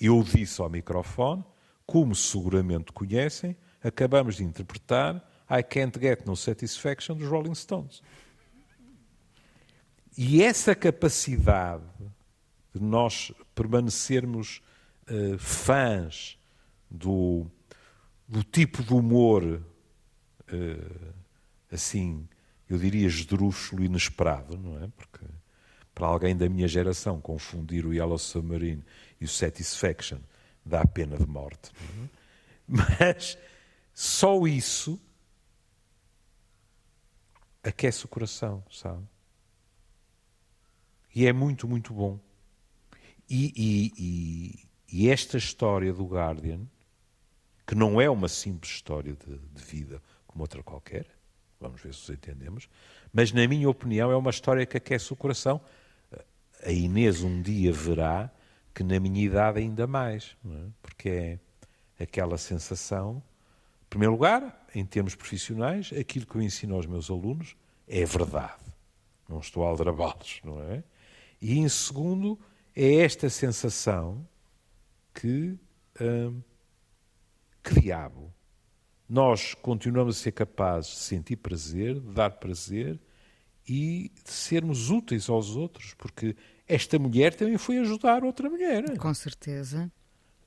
eu 0.00 0.22
disse 0.22 0.60
ao 0.60 0.68
microfone, 0.68 1.44
como 1.86 2.14
seguramente 2.14 2.92
conhecem, 2.92 3.56
acabamos 3.82 4.36
de 4.36 4.44
interpretar 4.44 5.16
I 5.50 5.62
Can't 5.62 5.98
Get 5.98 6.24
No 6.24 6.36
Satisfaction 6.36 7.16
dos 7.16 7.28
Rolling 7.28 7.54
Stones. 7.54 8.02
E 10.16 10.42
essa 10.42 10.74
capacidade 10.74 11.84
de 12.74 12.82
nós 12.82 13.32
permanecermos 13.54 14.62
uh, 15.08 15.38
fãs 15.38 16.38
do, 16.90 17.46
do 18.32 18.42
tipo 18.42 18.82
de 18.82 18.94
humor 18.94 19.44
uh, 19.44 21.14
assim, 21.70 22.26
eu 22.66 22.78
diria 22.78 23.06
esdrúxulo, 23.06 23.84
inesperado, 23.84 24.56
não 24.56 24.82
é? 24.82 24.88
Porque 24.96 25.26
para 25.94 26.06
alguém 26.06 26.34
da 26.34 26.48
minha 26.48 26.66
geração 26.66 27.20
confundir 27.20 27.84
o 27.84 27.92
Yellow 27.92 28.16
Submarine 28.16 28.82
e 29.20 29.26
o 29.26 29.28
Satisfaction 29.28 30.18
dá 30.64 30.82
pena 30.86 31.18
de 31.18 31.26
morte. 31.26 31.70
É? 31.78 32.08
Mas 32.66 33.36
só 33.92 34.46
isso 34.46 34.98
aquece 37.62 38.06
o 38.06 38.08
coração, 38.08 38.64
sabe? 38.70 39.06
E 41.14 41.26
é 41.26 41.34
muito, 41.34 41.68
muito 41.68 41.92
bom. 41.92 42.18
E, 43.28 43.52
e, 43.54 43.92
e, 43.98 44.68
e, 44.90 45.10
esta 45.10 45.36
história 45.36 45.92
do 45.92 46.06
Guardian, 46.06 46.66
que 47.72 47.78
não 47.78 47.98
é 47.98 48.10
uma 48.10 48.28
simples 48.28 48.70
história 48.70 49.14
de, 49.14 49.38
de 49.38 49.62
vida 49.64 50.02
como 50.26 50.44
outra 50.44 50.62
qualquer, 50.62 51.06
vamos 51.58 51.80
ver 51.80 51.94
se 51.94 52.02
os 52.02 52.10
entendemos, 52.10 52.68
mas 53.10 53.32
na 53.32 53.48
minha 53.48 53.66
opinião 53.66 54.12
é 54.12 54.14
uma 54.14 54.28
história 54.28 54.66
que 54.66 54.76
aquece 54.76 55.10
o 55.10 55.16
coração. 55.16 55.58
A 56.62 56.70
Inês 56.70 57.22
um 57.22 57.40
dia 57.40 57.72
verá 57.72 58.30
que 58.74 58.84
na 58.84 59.00
minha 59.00 59.24
idade 59.24 59.58
ainda 59.58 59.86
mais, 59.86 60.36
é? 60.44 60.66
porque 60.82 61.08
é 61.98 62.02
aquela 62.02 62.36
sensação, 62.36 63.22
em 63.86 63.88
primeiro 63.88 64.12
lugar, 64.12 64.66
em 64.74 64.84
termos 64.84 65.14
profissionais, 65.14 65.94
aquilo 65.98 66.26
que 66.26 66.36
eu 66.36 66.42
ensino 66.42 66.74
aos 66.74 66.84
meus 66.84 67.08
alunos 67.08 67.56
é 67.88 68.04
verdade. 68.04 68.66
Não 69.26 69.38
estou 69.38 69.64
a 69.64 69.68
aldrabá-los, 69.68 70.42
não 70.44 70.60
é? 70.62 70.84
E 71.40 71.56
em 71.58 71.70
segundo, 71.70 72.38
é 72.76 72.96
esta 72.96 73.30
sensação 73.30 74.28
que, 75.14 75.58
hum, 75.98 76.42
que 77.62 77.80
diabo, 77.80 78.32
nós 79.08 79.54
continuamos 79.54 80.18
a 80.18 80.20
ser 80.20 80.32
capazes 80.32 80.90
de 80.92 80.98
sentir 80.98 81.36
prazer, 81.36 82.00
de 82.00 82.12
dar 82.12 82.30
prazer 82.30 82.98
e 83.68 84.10
de 84.24 84.32
sermos 84.32 84.90
úteis 84.90 85.28
aos 85.28 85.54
outros, 85.54 85.94
porque 85.94 86.36
esta 86.66 86.98
mulher 86.98 87.34
também 87.34 87.58
foi 87.58 87.78
ajudar 87.78 88.24
outra 88.24 88.48
mulher. 88.48 88.96
Com 88.98 89.12
certeza. 89.14 89.90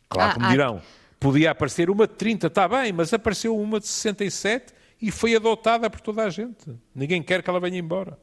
Claro 0.09 0.35
que 0.35 0.41
me 0.41 0.49
dirão, 0.49 0.81
podia 1.19 1.51
aparecer 1.51 1.89
uma 1.89 2.07
de 2.07 2.13
30, 2.15 2.47
está 2.47 2.67
bem, 2.67 2.91
mas 2.91 3.13
apareceu 3.13 3.57
uma 3.57 3.79
de 3.79 3.87
67 3.87 4.73
e 5.01 5.11
foi 5.11 5.35
adotada 5.35 5.89
por 5.89 6.01
toda 6.01 6.23
a 6.23 6.29
gente. 6.29 6.75
Ninguém 6.93 7.21
quer 7.21 7.43
que 7.43 7.49
ela 7.49 7.59
venha 7.59 7.77
embora. 7.77 8.19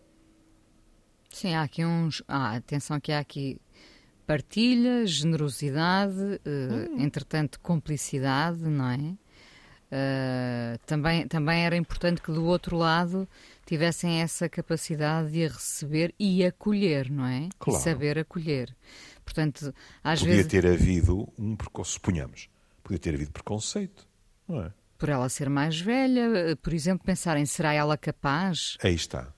Sim, 1.30 1.54
há 1.54 1.62
aqui 1.62 1.84
uns. 1.84 2.22
Ah, 2.28 2.56
atenção 2.56 3.00
que 3.00 3.10
há 3.10 3.18
aqui 3.18 3.58
partilha, 4.26 5.06
generosidade, 5.06 6.40
hum. 6.46 7.00
entretanto, 7.02 7.60
cumplicidade, 7.60 8.60
não 8.60 8.88
é? 8.88 9.16
Uh, 9.92 10.78
também, 10.86 11.28
também 11.28 11.66
era 11.66 11.76
importante 11.76 12.22
que 12.22 12.32
do 12.32 12.46
outro 12.46 12.78
lado 12.78 13.28
tivessem 13.66 14.22
essa 14.22 14.48
capacidade 14.48 15.30
de 15.30 15.44
a 15.44 15.48
receber 15.48 16.14
e 16.18 16.42
acolher, 16.46 17.10
não 17.10 17.26
é? 17.26 17.50
Claro. 17.58 17.78
E 17.78 17.82
saber 17.82 18.18
acolher. 18.18 18.74
Portanto, 19.22 19.74
às 20.02 20.20
Podia 20.20 20.36
vezes... 20.36 20.50
ter 20.50 20.66
havido 20.66 21.28
um 21.38 21.54
preconceito, 21.54 21.92
suponhamos, 21.92 22.48
podia 22.82 22.98
ter 22.98 23.14
havido 23.14 23.32
preconceito, 23.32 24.08
não 24.48 24.62
é? 24.62 24.72
Por 24.96 25.10
ela 25.10 25.28
ser 25.28 25.50
mais 25.50 25.78
velha, 25.78 26.56
por 26.62 26.72
exemplo, 26.72 27.04
pensarem, 27.04 27.44
será 27.44 27.74
ela 27.74 27.98
capaz? 27.98 28.78
Aí 28.82 28.94
está. 28.94 29.32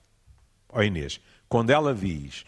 Ó 0.69 0.79
oh 0.79 0.83
Inês, 0.83 1.19
quando 1.49 1.71
ela 1.71 1.93
diz, 1.93 2.45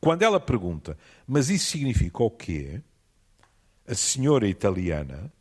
quando 0.00 0.22
ela 0.22 0.38
pergunta, 0.38 0.98
mas 1.26 1.48
isso 1.48 1.70
significa 1.70 2.22
o 2.22 2.30
quê? 2.30 2.82
A 3.86 3.94
senhora 3.94 4.46
italiana 4.46 5.32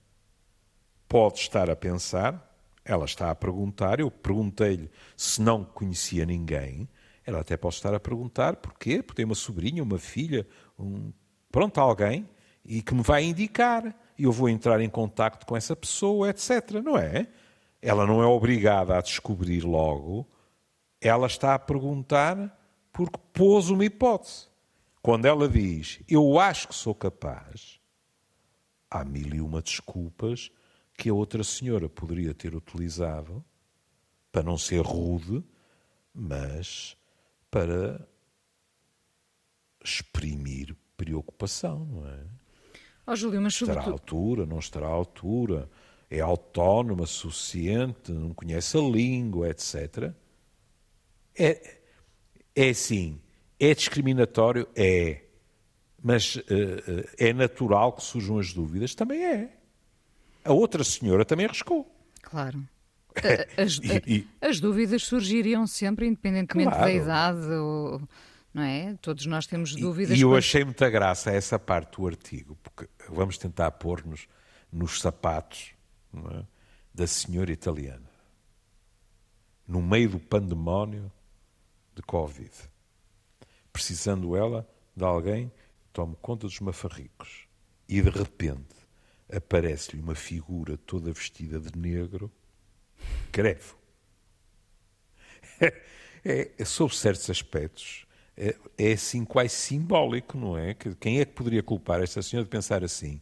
pode 1.07 1.39
estar 1.39 1.69
a 1.69 1.75
pensar, 1.75 2.53
ela 2.85 3.05
está 3.05 3.29
a 3.29 3.35
perguntar, 3.35 3.99
eu 3.99 4.09
perguntei-lhe 4.09 4.89
se 5.15 5.41
não 5.41 5.63
conhecia 5.63 6.25
ninguém, 6.25 6.87
ela 7.25 7.39
até 7.39 7.55
pode 7.55 7.75
estar 7.75 7.93
a 7.93 7.99
perguntar 7.99 8.57
porquê, 8.57 9.01
porque 9.01 9.17
tem 9.17 9.25
uma 9.25 9.35
sobrinha, 9.35 9.83
uma 9.83 9.97
filha, 9.97 10.47
um, 10.77 11.11
pronto, 11.51 11.79
alguém, 11.79 12.27
e 12.65 12.81
que 12.81 12.93
me 12.93 13.01
vai 13.01 13.23
indicar, 13.23 13.95
e 14.17 14.23
eu 14.23 14.31
vou 14.31 14.49
entrar 14.49 14.81
em 14.81 14.89
contacto 14.89 15.45
com 15.45 15.55
essa 15.55 15.75
pessoa, 15.75 16.29
etc. 16.29 16.71
Não 16.83 16.97
é? 16.97 17.27
Ela 17.81 18.05
não 18.05 18.21
é 18.21 18.25
obrigada 18.25 18.97
a 18.97 19.01
descobrir 19.01 19.61
logo, 19.61 20.27
ela 21.01 21.27
está 21.27 21.53
a 21.53 21.59
perguntar 21.59 22.62
porque 22.93 23.19
pôs 23.33 23.69
uma 23.69 23.83
hipótese. 23.83 24.47
Quando 25.01 25.25
ela 25.25 25.49
diz, 25.49 25.99
eu 26.07 26.39
acho 26.39 26.69
que 26.69 26.75
sou 26.75 26.95
capaz, 26.95 27.81
há 28.89 29.03
mil 29.03 29.33
e 29.33 29.41
uma 29.41 29.61
desculpas 29.61 30.49
que 30.97 31.09
a 31.09 31.13
outra 31.13 31.43
senhora 31.43 31.89
poderia 31.89 32.33
ter 32.33 32.55
utilizado 32.55 33.43
para 34.31 34.43
não 34.43 34.57
ser 34.57 34.81
rude, 34.81 35.43
mas 36.13 36.95
para 37.51 38.07
exprimir 39.83 40.75
preocupação, 40.95 41.85
não 41.85 42.07
é? 42.07 42.19
Oh, 43.05 43.15
Júlio, 43.15 43.41
mas 43.41 43.53
estará 43.53 43.81
à 43.81 43.89
altura, 43.89 44.45
não 44.45 44.59
estará 44.59 44.87
à 44.87 44.91
altura, 44.91 45.69
é 46.09 46.21
autónoma, 46.21 47.05
suficiente, 47.05 48.13
não 48.13 48.33
conhece 48.33 48.77
a 48.77 48.81
língua, 48.81 49.49
etc. 49.49 50.13
É, 51.35 51.82
é 52.55 52.69
assim, 52.69 53.19
é 53.59 53.73
discriminatório? 53.73 54.67
É. 54.75 55.21
Mas 56.01 56.35
uh, 56.35 56.43
é 57.17 57.31
natural 57.31 57.93
que 57.93 58.03
surjam 58.03 58.37
as 58.37 58.53
dúvidas? 58.53 58.93
Também 58.93 59.23
é. 59.23 59.49
A 60.43 60.51
outra 60.51 60.83
senhora 60.83 61.23
também 61.23 61.45
arriscou. 61.45 61.89
Claro. 62.21 62.67
As, 63.55 63.79
e, 64.07 64.27
as 64.41 64.59
dúvidas 64.59 65.03
surgiriam 65.03 65.67
sempre, 65.67 66.07
independentemente 66.07 66.71
claro. 66.71 66.83
da 66.83 66.91
idade, 66.91 67.45
ou, 67.45 68.01
não 68.51 68.63
é? 68.63 68.95
Todos 69.03 69.27
nós 69.27 69.45
temos 69.45 69.75
dúvidas. 69.75 70.17
E, 70.17 70.19
e 70.19 70.23
eu 70.23 70.35
achei 70.35 70.65
muita 70.65 70.89
graça 70.89 71.29
essa 71.29 71.59
parte 71.59 71.97
do 71.97 72.07
artigo, 72.07 72.57
porque 72.63 72.89
vamos 73.07 73.37
tentar 73.37 73.69
pôr-nos 73.69 74.27
nos 74.71 74.99
sapatos 74.99 75.73
é? 76.15 76.43
da 76.91 77.05
senhora 77.05 77.51
italiana, 77.51 78.09
no 79.67 79.79
meio 79.79 80.09
do 80.09 80.19
pandemónio 80.19 81.11
de 81.95 82.01
Covid, 82.01 82.51
precisando 83.71 84.35
ela 84.35 84.67
de 84.95 85.03
alguém 85.03 85.49
que 85.49 85.89
tome 85.91 86.15
conta 86.21 86.47
dos 86.47 86.59
mafarricos. 86.59 87.47
E 87.87 88.01
de 88.01 88.09
repente 88.09 88.75
aparece-lhe 89.31 90.01
uma 90.01 90.15
figura 90.15 90.77
toda 90.77 91.11
vestida 91.11 91.59
de 91.59 91.77
negro, 91.77 92.31
crevo. 93.31 93.77
É, 96.25 96.51
é, 96.57 96.63
sob 96.63 96.95
certos 96.95 97.29
aspectos, 97.29 98.05
é, 98.37 98.55
é, 98.77 98.93
assim 98.93 99.25
quase 99.25 99.49
simbólico, 99.49 100.37
não 100.37 100.57
é? 100.57 100.73
Que, 100.73 100.95
quem 100.95 101.19
é 101.19 101.25
que 101.25 101.33
poderia 101.33 101.61
culpar 101.61 102.01
esta 102.01 102.21
senhora 102.21 102.45
de 102.45 102.49
pensar 102.49 102.81
assim? 102.81 103.21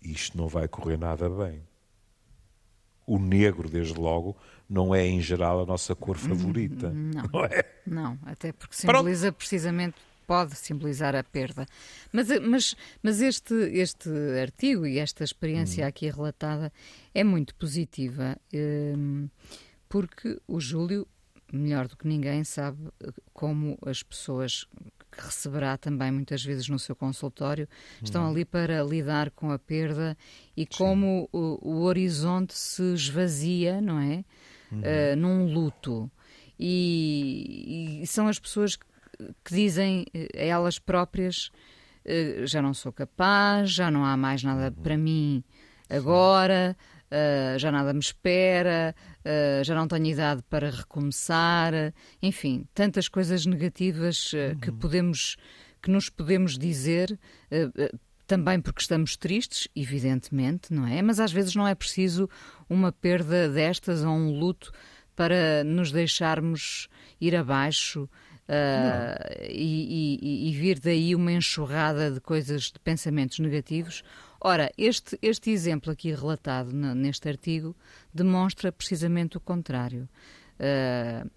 Isto 0.00 0.38
não 0.38 0.48
vai 0.48 0.66
correr 0.66 0.96
nada 0.96 1.28
bem. 1.28 1.62
O 3.06 3.18
negro, 3.18 3.68
desde 3.68 3.94
logo, 3.94 4.36
não 4.68 4.94
é 4.94 5.06
em 5.06 5.20
geral 5.20 5.62
a 5.62 5.66
nossa 5.66 5.94
cor 5.94 6.16
favorita. 6.16 6.90
Não, 6.90 7.22
não 7.32 7.44
é? 7.44 7.64
Não, 7.86 8.18
até 8.24 8.52
porque 8.52 8.76
simboliza 8.76 9.26
Pronto. 9.26 9.38
precisamente 9.38 9.96
pode 10.26 10.56
simbolizar 10.56 11.14
a 11.14 11.22
perda. 11.22 11.66
Mas, 12.12 12.28
mas, 12.40 12.76
mas 13.02 13.20
este, 13.20 13.54
este 13.72 14.08
artigo 14.40 14.86
e 14.86 14.98
esta 14.98 15.22
experiência 15.22 15.84
hum. 15.84 15.88
aqui 15.88 16.10
relatada 16.10 16.72
é 17.14 17.22
muito 17.22 17.54
positiva, 17.54 18.36
hum, 18.52 19.28
porque 19.88 20.40
o 20.48 20.60
Júlio, 20.60 21.06
melhor 21.52 21.88
do 21.88 21.96
que 21.96 22.08
ninguém, 22.08 22.42
sabe 22.42 22.78
como 23.32 23.78
as 23.84 24.02
pessoas 24.02 24.66
que 25.14 25.24
receberá 25.24 25.76
também 25.76 26.10
muitas 26.10 26.44
vezes 26.44 26.68
no 26.68 26.78
seu 26.78 26.94
consultório 26.94 27.68
estão 28.02 28.24
hum. 28.24 28.30
ali 28.30 28.44
para 28.44 28.82
lidar 28.82 29.30
com 29.30 29.50
a 29.50 29.58
perda 29.58 30.16
e 30.56 30.66
como 30.66 31.28
o, 31.32 31.58
o, 31.62 31.82
horizonte 31.82 32.54
se 32.54 32.82
esvazia, 32.94 33.80
não 33.80 33.98
é? 33.98 34.24
Uh, 34.72 35.16
num 35.16 35.52
luto. 35.52 36.10
E, 36.58 38.00
e, 38.02 38.06
são 38.06 38.26
as 38.26 38.38
pessoas 38.38 38.76
que 38.76 38.86
que 39.44 39.54
dizem 39.54 40.06
eh, 40.12 40.28
a 40.34 40.44
elas 40.44 40.78
próprias 40.78 41.50
eh, 42.04 42.42
já 42.44 42.60
não 42.60 42.74
sou 42.74 42.92
capaz, 42.92 43.70
já 43.70 43.90
não 43.90 44.04
há 44.04 44.16
mais 44.16 44.42
nada 44.42 44.74
uhum. 44.76 44.82
para 44.82 44.96
mim 44.96 45.44
agora, 45.88 46.76
uh, 47.10 47.58
já 47.58 47.70
nada 47.70 47.92
me 47.92 48.00
espera, 48.00 48.94
uh, 49.24 49.64
já 49.64 49.74
não 49.74 49.88
tenho 49.88 50.06
idade 50.06 50.42
para 50.48 50.70
recomeçar, 50.70 51.72
enfim, 52.22 52.66
tantas 52.74 53.08
coisas 53.08 53.46
negativas 53.46 54.32
uhum. 54.32 54.58
que 54.60 54.72
podemos 54.72 55.36
que 55.82 55.90
nos 55.90 56.08
podemos 56.08 56.56
dizer 56.56 57.18
também 58.26 58.60
porque 58.60 58.80
estamos 58.80 59.16
tristes, 59.16 59.68
evidentemente, 59.76 60.72
não 60.72 60.86
é? 60.86 61.02
Mas 61.02 61.20
às 61.20 61.32
vezes 61.32 61.54
não 61.54 61.66
é 61.66 61.74
preciso 61.74 62.28
uma 62.68 62.90
perda 62.90 63.48
destas 63.48 64.02
ou 64.02 64.12
um 64.12 64.38
luto 64.38 64.72
para 65.14 65.62
nos 65.64 65.92
deixarmos 65.92 66.88
ir 67.20 67.36
abaixo 67.36 68.08
uh, 68.48 69.44
e, 69.48 70.18
e, 70.20 70.48
e, 70.48 70.52
vir 70.52 70.80
daí 70.80 71.14
uma 71.14 71.32
enxurrada 71.32 72.10
de 72.10 72.20
coisas, 72.20 72.64
de 72.64 72.78
pensamentos 72.80 73.38
negativos. 73.38 74.02
Ora, 74.46 74.70
este, 74.76 75.18
este 75.22 75.50
exemplo 75.50 75.90
aqui 75.90 76.12
relatado 76.12 76.70
neste 76.70 77.26
artigo 77.30 77.74
demonstra 78.12 78.70
precisamente 78.70 79.38
o 79.38 79.40
contrário. 79.40 80.06
Uh, 80.60 81.30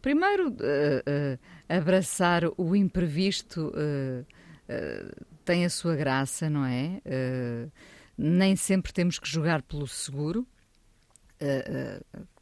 primeiro, 0.00 0.48
uh, 0.48 1.38
abraçar 1.68 2.44
o 2.56 2.74
imprevisto 2.74 3.70
tem 5.44 5.66
a 5.66 5.70
sua 5.70 5.94
graça, 5.94 6.48
não 6.48 6.64
é? 6.64 7.00
nem 8.16 8.56
sempre 8.56 8.90
temos 8.90 9.18
que 9.18 9.28
jogar 9.28 9.60
pelo 9.62 9.86
seguro. 9.86 10.46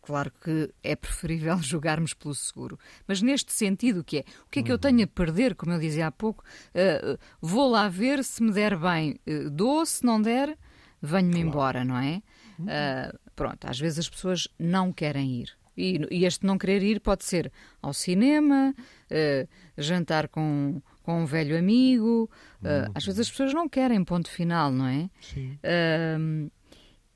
Uh, 0.05 0.15
Claro 0.15 0.31
que 0.43 0.71
é 0.83 0.95
preferível 0.95 1.57
jogarmos 1.63 2.13
pelo 2.15 2.35
seguro. 2.35 2.79
Mas 3.07 3.23
neste 3.23 3.53
sentido, 3.53 4.05
que 4.05 4.19
é? 4.19 4.25
O 4.47 4.51
que 4.51 4.61
é 4.61 4.63
que 4.63 4.71
eu 4.71 4.79
tenho 4.79 5.03
a 5.03 5.07
perder, 5.07 5.55
como 5.55 5.73
eu 5.73 5.79
dizia 5.79 6.07
há 6.07 6.13
pouco? 6.13 6.45
Uh, 6.71 7.19
vou 7.41 7.71
lá 7.71 7.89
ver 7.89 8.23
se 8.23 8.43
me 8.43 8.53
der 8.53 8.77
bem, 8.77 9.19
uh, 9.27 9.51
dou, 9.51 9.85
se 9.87 10.05
não 10.05 10.21
der, 10.21 10.57
venho-me 11.01 11.33
claro. 11.33 11.49
embora, 11.49 11.85
não 11.85 11.97
é? 11.97 12.23
Uh, 12.61 13.19
pronto, 13.35 13.67
às 13.67 13.79
vezes 13.79 14.01
as 14.01 14.09
pessoas 14.09 14.47
não 14.59 14.93
querem 14.93 15.41
ir. 15.41 15.57
E, 15.77 16.01
e, 16.11 16.25
este 16.25 16.47
não 16.47 16.57
querer 16.57 16.83
ir 16.85 17.01
pode 17.01 17.25
ser 17.25 17.51
ao 17.83 17.93
cinema, 17.93 18.73
jantar 19.77 20.29
com, 20.29 20.81
com 21.03 21.23
um 21.23 21.27
velho 21.27 21.59
amigo. 21.59 22.31
Uhum. 22.63 22.93
Às 22.95 23.05
vezes 23.05 23.19
as 23.19 23.31
pessoas 23.31 23.53
não 23.53 23.69
querem 23.69 24.05
ponto 24.05 24.31
final, 24.31 24.71
não 24.71 24.87
é? 24.87 25.11
Sim. 25.21 25.59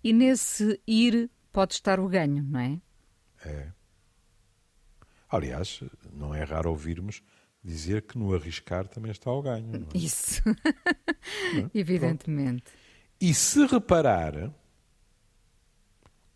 e 0.02 0.12
nesse 0.12 0.80
ir 0.84 1.30
pode 1.58 1.74
estar 1.74 1.98
o 1.98 2.08
ganho, 2.08 2.44
não 2.44 2.60
é? 2.60 2.80
É. 3.44 3.72
Aliás, 5.28 5.80
não 6.12 6.32
é 6.32 6.44
raro 6.44 6.70
ouvirmos 6.70 7.20
dizer 7.64 8.02
que 8.02 8.16
no 8.16 8.32
arriscar 8.32 8.86
também 8.86 9.10
está 9.10 9.28
o 9.32 9.42
ganho. 9.42 9.88
É? 9.92 9.98
Isso. 9.98 10.40
É? 10.48 11.68
Evidentemente. 11.74 12.62
Pronto. 12.62 12.78
E 13.20 13.34
se 13.34 13.66
reparar, 13.66 14.54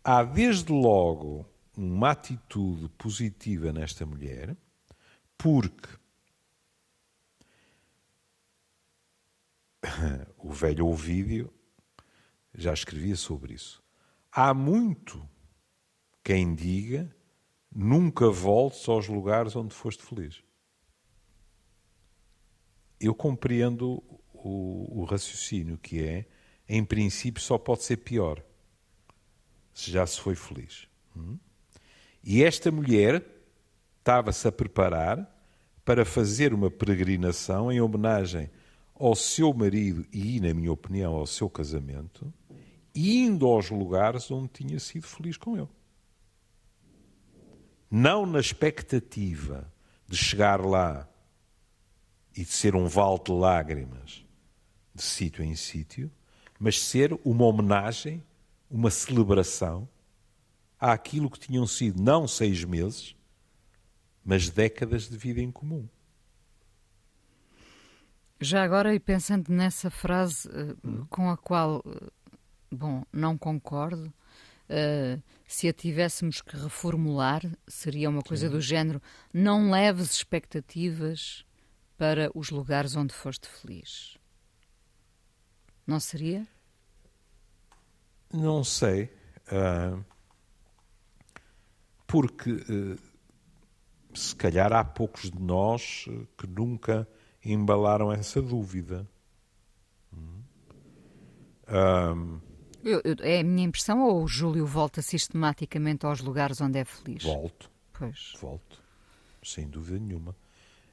há 0.03 0.23
desde 0.25 0.73
logo 0.73 1.49
uma 1.77 2.11
atitude 2.11 2.89
positiva 2.97 3.71
nesta 3.71 4.05
mulher, 4.05 4.57
porque 5.37 5.87
o 10.37 10.51
velho 10.51 10.85
Ovídio 10.85 11.49
já 12.53 12.73
escrevia 12.73 13.15
sobre 13.15 13.53
isso. 13.53 13.82
Há 14.35 14.51
muito 14.51 15.29
quem 16.23 16.55
diga 16.55 17.15
nunca 17.71 18.31
voltes 18.31 18.89
aos 18.89 19.07
lugares 19.07 19.55
onde 19.55 19.75
foste 19.75 20.01
feliz. 20.01 20.41
Eu 22.99 23.13
compreendo 23.13 24.03
o, 24.33 25.01
o, 25.01 25.03
raciocínio 25.03 25.77
que 25.77 26.01
é, 26.01 26.25
em 26.67 26.83
princípio, 26.83 27.39
só 27.43 27.59
pode 27.59 27.83
ser 27.83 27.97
pior 27.97 28.43
se 29.71 29.91
já 29.91 30.03
se 30.07 30.19
foi 30.19 30.33
feliz. 30.33 30.87
Hum? 31.15 31.37
E 32.23 32.43
esta 32.43 32.71
mulher 32.71 33.23
estava-se 33.99 34.47
a 34.47 34.51
preparar 34.51 35.29
para 35.85 36.03
fazer 36.03 36.55
uma 36.55 36.71
peregrinação 36.71 37.71
em 37.71 37.79
homenagem 37.79 38.49
ao 38.95 39.15
seu 39.15 39.53
marido 39.53 40.07
e, 40.11 40.39
na 40.39 40.55
minha 40.55 40.71
opinião, 40.71 41.13
ao 41.13 41.27
seu 41.27 41.47
casamento 41.47 42.33
indo 42.95 43.47
aos 43.47 43.69
lugares 43.69 44.29
onde 44.29 44.49
tinha 44.49 44.79
sido 44.79 45.07
feliz 45.07 45.37
com 45.37 45.57
ele. 45.57 45.69
Não 47.89 48.25
na 48.25 48.39
expectativa 48.39 49.71
de 50.07 50.17
chegar 50.17 50.63
lá 50.65 51.07
e 52.35 52.43
de 52.43 52.51
ser 52.51 52.75
um 52.75 52.87
vale 52.87 53.19
de 53.23 53.31
lágrimas 53.31 54.25
de 54.93 55.01
sítio 55.01 55.43
em 55.43 55.55
sítio, 55.55 56.11
mas 56.59 56.79
ser 56.79 57.19
uma 57.25 57.45
homenagem, 57.45 58.23
uma 58.69 58.91
celebração 58.91 59.87
àquilo 60.79 61.29
que 61.29 61.39
tinham 61.39 61.65
sido 61.65 62.01
não 62.01 62.27
seis 62.27 62.63
meses, 62.63 63.15
mas 64.23 64.49
décadas 64.49 65.09
de 65.09 65.17
vida 65.17 65.41
em 65.41 65.51
comum. 65.51 65.87
Já 68.39 68.63
agora, 68.63 68.93
e 68.93 68.99
pensando 68.99 69.51
nessa 69.51 69.89
frase 69.89 70.47
uh, 70.49 71.05
com 71.09 71.29
a 71.29 71.37
qual 71.37 71.81
uh, 71.85 72.11
Bom, 72.73 73.03
não 73.11 73.37
concordo. 73.37 74.11
Uh, 74.67 75.21
se 75.45 75.67
a 75.67 75.73
tivéssemos 75.73 76.41
que 76.41 76.57
reformular, 76.57 77.41
seria 77.67 78.09
uma 78.09 78.23
coisa 78.23 78.47
Sim. 78.47 78.53
do 78.53 78.61
género: 78.61 79.01
não 79.31 79.69
leves 79.69 80.11
expectativas 80.11 81.45
para 81.97 82.31
os 82.33 82.49
lugares 82.49 82.95
onde 82.95 83.13
foste 83.13 83.47
feliz. 83.47 84.17
Não 85.85 85.99
seria? 85.99 86.47
Não 88.33 88.63
sei. 88.63 89.13
Uh, 89.51 90.03
porque 92.07 92.51
uh, 92.51 92.97
se 94.15 94.35
calhar 94.35 94.73
há 94.73 94.83
poucos 94.83 95.29
de 95.29 95.39
nós 95.39 96.05
que 96.37 96.47
nunca 96.47 97.07
embalaram 97.45 98.11
essa 98.11 98.41
dúvida. 98.41 99.07
Um, 101.67 102.39
eu, 102.83 103.01
eu, 103.03 103.15
é 103.21 103.39
a 103.39 103.43
minha 103.43 103.65
impressão 103.65 104.01
ou 104.01 104.23
o 104.23 104.27
Júlio 104.27 104.65
volta 104.65 105.01
sistematicamente 105.01 106.05
aos 106.05 106.19
lugares 106.19 106.59
onde 106.61 106.79
é 106.79 106.85
feliz? 106.85 107.23
Volto. 107.23 107.71
Pois. 107.93 108.33
Volto. 108.39 108.81
Sem 109.43 109.67
dúvida 109.67 109.99
nenhuma. 109.99 110.35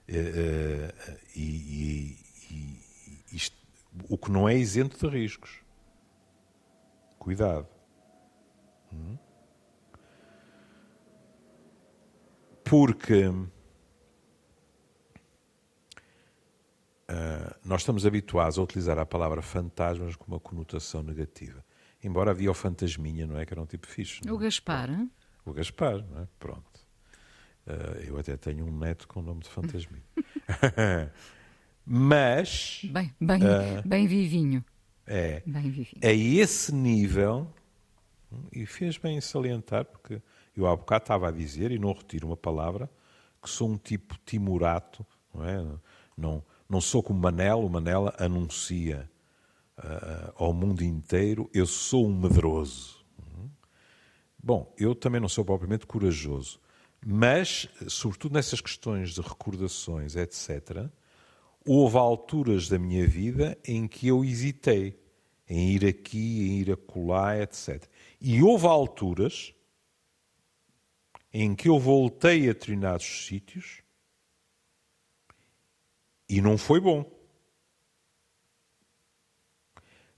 É, 0.09 0.19
é, 0.19 0.95
e, 1.37 1.41
e, 1.41 2.17
e 2.51 3.37
isto, 3.37 3.57
o 4.09 4.19
que 4.19 4.31
não 4.31 4.49
é 4.49 4.57
isento 4.57 4.99
de 4.99 5.09
riscos. 5.17 5.61
Cuidado. 7.19 7.69
Hum? 8.93 9.17
Porque 12.65 13.27
uh, 13.27 13.47
nós 17.65 17.81
estamos 17.83 18.07
habituados 18.07 18.59
a 18.59 18.63
utilizar 18.63 18.99
a 18.99 19.07
palavra 19.07 19.43
fantasmas 19.43 20.17
com 20.17 20.27
uma 20.29 20.41
conotação 20.41 21.03
negativa. 21.03 21.65
Embora 22.03 22.31
havia 22.31 22.51
o 22.51 22.55
Fantasminha, 22.55 23.27
não 23.27 23.39
é? 23.39 23.45
Que 23.45 23.53
era 23.53 23.61
um 23.61 23.67
tipo 23.67 23.87
fixe. 23.87 24.21
O 24.29 24.39
Gaspar? 24.39 24.91
Hein? 24.91 25.11
O 25.45 25.53
Gaspar, 25.53 26.05
não 26.11 26.23
é? 26.23 26.29
Pronto. 26.39 26.81
Uh, 27.67 28.01
eu 28.07 28.19
até 28.19 28.37
tenho 28.37 28.65
um 28.65 28.79
neto 28.79 29.07
com 29.07 29.21
o 29.21 29.23
nome 29.23 29.41
de 29.41 29.49
Fantasminha. 29.49 30.03
Mas. 31.85 32.81
Bem, 32.85 33.15
bem, 33.21 33.43
uh, 33.43 33.87
bem 33.87 34.07
vivinho. 34.07 34.65
É. 35.07 35.43
Bem 35.45 35.71
vivinho. 35.71 36.01
A 36.03 36.13
esse 36.13 36.73
nível, 36.75 37.53
e 38.53 38.65
fez 38.65 38.97
bem 38.97 39.17
em 39.17 39.21
salientar, 39.21 39.85
porque 39.85 40.23
eu 40.57 40.67
há 40.67 40.75
bocado 40.75 41.05
estava 41.05 41.29
a 41.29 41.31
dizer, 41.31 41.71
e 41.71 41.79
não 41.79 41.93
retiro 41.93 42.29
uma 42.29 42.37
palavra, 42.37 42.91
que 43.43 43.51
sou 43.51 43.69
um 43.69 43.77
tipo 43.77 44.17
timorato, 44.25 45.05
não 45.35 45.45
é? 45.45 45.67
Não, 46.17 46.45
não 46.69 46.81
sou 46.81 47.03
como 47.03 47.19
Manel, 47.19 47.61
o 47.61 47.69
Manela 47.69 48.15
anuncia 48.19 49.11
uh, 49.81 50.33
ao 50.37 50.53
mundo 50.53 50.83
inteiro, 50.83 51.51
eu 51.53 51.67
sou 51.67 52.07
um 52.07 52.19
medroso. 52.19 53.01
Bom, 54.43 54.73
eu 54.79 54.95
também 54.95 55.21
não 55.21 55.29
sou 55.29 55.45
propriamente 55.45 55.87
corajoso, 55.87 56.61
mas, 57.05 57.69
sobretudo 57.89 58.35
nessas 58.35 58.61
questões 58.61 59.15
de 59.15 59.21
recordações, 59.21 60.17
etc., 60.17 60.89
houve 61.67 61.97
alturas 61.99 62.69
da 62.69 62.79
minha 62.79 63.07
vida 63.07 63.59
em 63.67 63.87
que 63.87 64.09
eu 64.09 64.25
hesitei 64.25 64.99
em 65.47 65.73
ir 65.73 65.85
aqui, 65.85 66.49
em 66.49 66.61
ir 66.61 66.73
acolá, 66.73 67.39
etc. 67.39 67.85
E 68.21 68.43
houve 68.43 68.67
alturas 68.67 69.53
em 71.33 71.55
que 71.55 71.69
eu 71.69 71.79
voltei 71.79 72.49
a 72.49 72.53
determinados 72.53 73.27
sítios 73.27 73.83
e 76.29 76.41
não 76.41 76.57
foi 76.57 76.81
bom. 76.81 77.20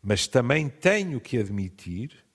Mas 0.02 0.26
também 0.26 0.68
tenho 0.68 1.20
que 1.20 1.38
admitir 1.38 2.26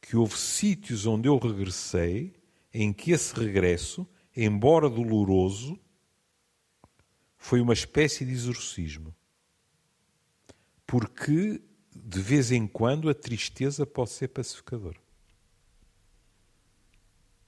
que 0.00 0.14
houve 0.14 0.36
sítios 0.36 1.06
onde 1.06 1.26
eu 1.26 1.38
regressei 1.38 2.34
em 2.74 2.92
que 2.92 3.12
esse 3.12 3.34
regresso, 3.34 4.06
embora 4.36 4.90
doloroso, 4.90 5.80
foi 7.38 7.60
uma 7.60 7.72
espécie 7.72 8.26
de 8.26 8.32
exorcismo. 8.32 9.14
Porque, 10.86 11.62
de 11.94 12.20
vez 12.20 12.52
em 12.52 12.66
quando, 12.66 13.08
a 13.08 13.14
tristeza 13.14 13.86
pode 13.86 14.10
ser 14.10 14.28
pacificadora. 14.28 15.00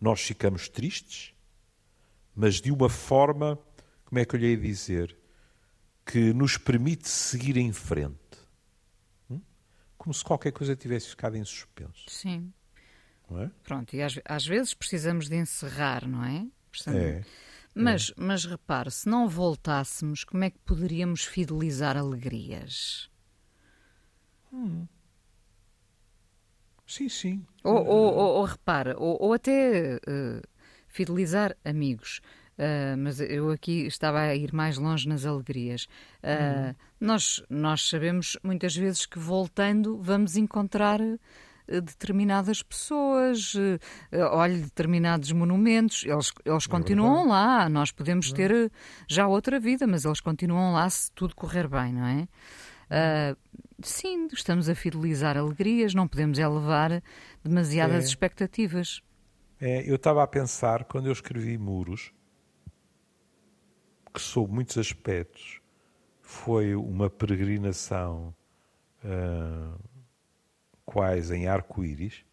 Nós 0.01 0.23
ficamos 0.23 0.69
tristes, 0.69 1.35
mas 2.35 2.61
de 2.61 2.73
uma 2.73 2.89
forma, 2.89 3.59
como 4.05 4.19
é 4.19 4.25
que 4.25 4.37
eu 4.37 4.41
lhe 4.41 4.51
ia 4.51 4.57
dizer, 4.57 5.17
que 6.05 6.33
nos 6.33 6.57
permite 6.57 7.09
seguir 7.09 7.57
em 7.57 7.73
frente 7.73 8.24
como 10.05 10.13
se 10.13 10.23
qualquer 10.23 10.53
coisa 10.53 10.77
tivesse 10.77 11.09
ficado 11.09 11.35
em 11.35 11.43
suspenso. 11.43 12.05
Sim. 12.09 12.53
Não 13.31 13.41
é? 13.41 13.51
Pronto, 13.63 13.97
e 13.97 14.03
às, 14.03 14.21
às 14.23 14.47
vezes 14.47 14.75
precisamos 14.75 15.31
de 15.31 15.37
encerrar, 15.37 16.07
não 16.07 16.23
é? 16.23 16.47
Precisamos... 16.71 17.01
É. 17.01 17.25
Mas, 17.75 18.13
mas 18.15 18.45
repare, 18.45 18.91
se 18.91 19.09
não 19.09 19.27
voltássemos, 19.27 20.23
como 20.23 20.45
é 20.45 20.51
que 20.51 20.59
poderíamos 20.59 21.25
fidelizar 21.25 21.97
alegrias? 21.97 23.11
Sim, 26.87 27.09
sim. 27.09 27.47
Ou, 27.65 27.75
ou, 27.75 28.15
ou, 28.15 28.29
ou 28.37 28.45
repara, 28.45 28.95
ou, 28.99 29.17
ou 29.21 29.33
até 29.33 29.97
eh, 29.97 30.43
fidelizar 30.87 31.57
amigos. 31.65 32.21
Uh, 32.57 32.97
mas 32.99 33.21
eu 33.21 33.51
aqui 33.51 33.85
estava 33.87 34.21
a 34.21 34.35
ir 34.35 34.53
mais 34.53 34.79
longe 34.79 35.09
nas 35.09 35.27
alegrias. 35.27 35.89
Uh, 36.23 36.75
nós, 37.01 37.43
nós 37.51 37.89
sabemos 37.89 38.39
muitas 38.45 38.77
vezes 38.77 39.07
que 39.07 39.19
voltando 39.19 39.99
vamos 40.01 40.37
encontrar 40.37 41.01
uh, 41.01 41.19
determinadas 41.67 42.63
pessoas, 42.63 43.55
olhe, 44.33 44.59
determinados 44.59 45.33
monumentos, 45.33 46.05
eles, 46.05 46.33
eles 46.45 46.67
continuam 46.69 47.27
lá. 47.29 47.69
Nós 47.69 47.91
podemos 47.91 48.31
ter 48.31 48.53
uh, 48.53 48.71
já 49.09 49.27
outra 49.27 49.59
vida, 49.59 49.87
mas 49.87 50.05
eles 50.05 50.21
continuam 50.21 50.75
lá 50.75 50.89
se 50.89 51.11
tudo 51.13 51.35
correr 51.35 51.67
bem, 51.67 51.93
não 51.93 52.07
é? 52.07 52.29
Uh, 52.85 53.37
sim, 53.83 54.29
estamos 54.33 54.69
a 54.69 54.75
fidelizar 54.77 55.37
alegrias, 55.37 55.95
não 55.95 56.07
podemos 56.07 56.39
elevar 56.39 57.03
demasiadas 57.43 58.05
É. 58.05 58.07
expectativas. 58.07 59.01
É, 59.61 59.89
eu 59.91 59.97
estava 59.97 60.23
a 60.23 60.27
pensar, 60.27 60.85
quando 60.85 61.07
eu 61.07 61.13
escrevi 61.13 61.57
Muros, 61.59 62.13
que 64.15 64.21
sob 64.21 64.53
muitos 64.53 64.79
aspectos 64.79 65.61
foi 66.23 66.77
uma 66.77 67.11
peregrinação 67.11 68.33
ah, 69.05 69.77
quase 70.85 71.35
em 71.35 71.49
arco-íris. 71.49 72.25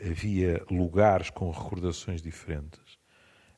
Havia 0.00 0.64
lugares 0.70 1.28
com 1.30 1.50
recordações 1.50 2.20
diferentes, 2.22 2.98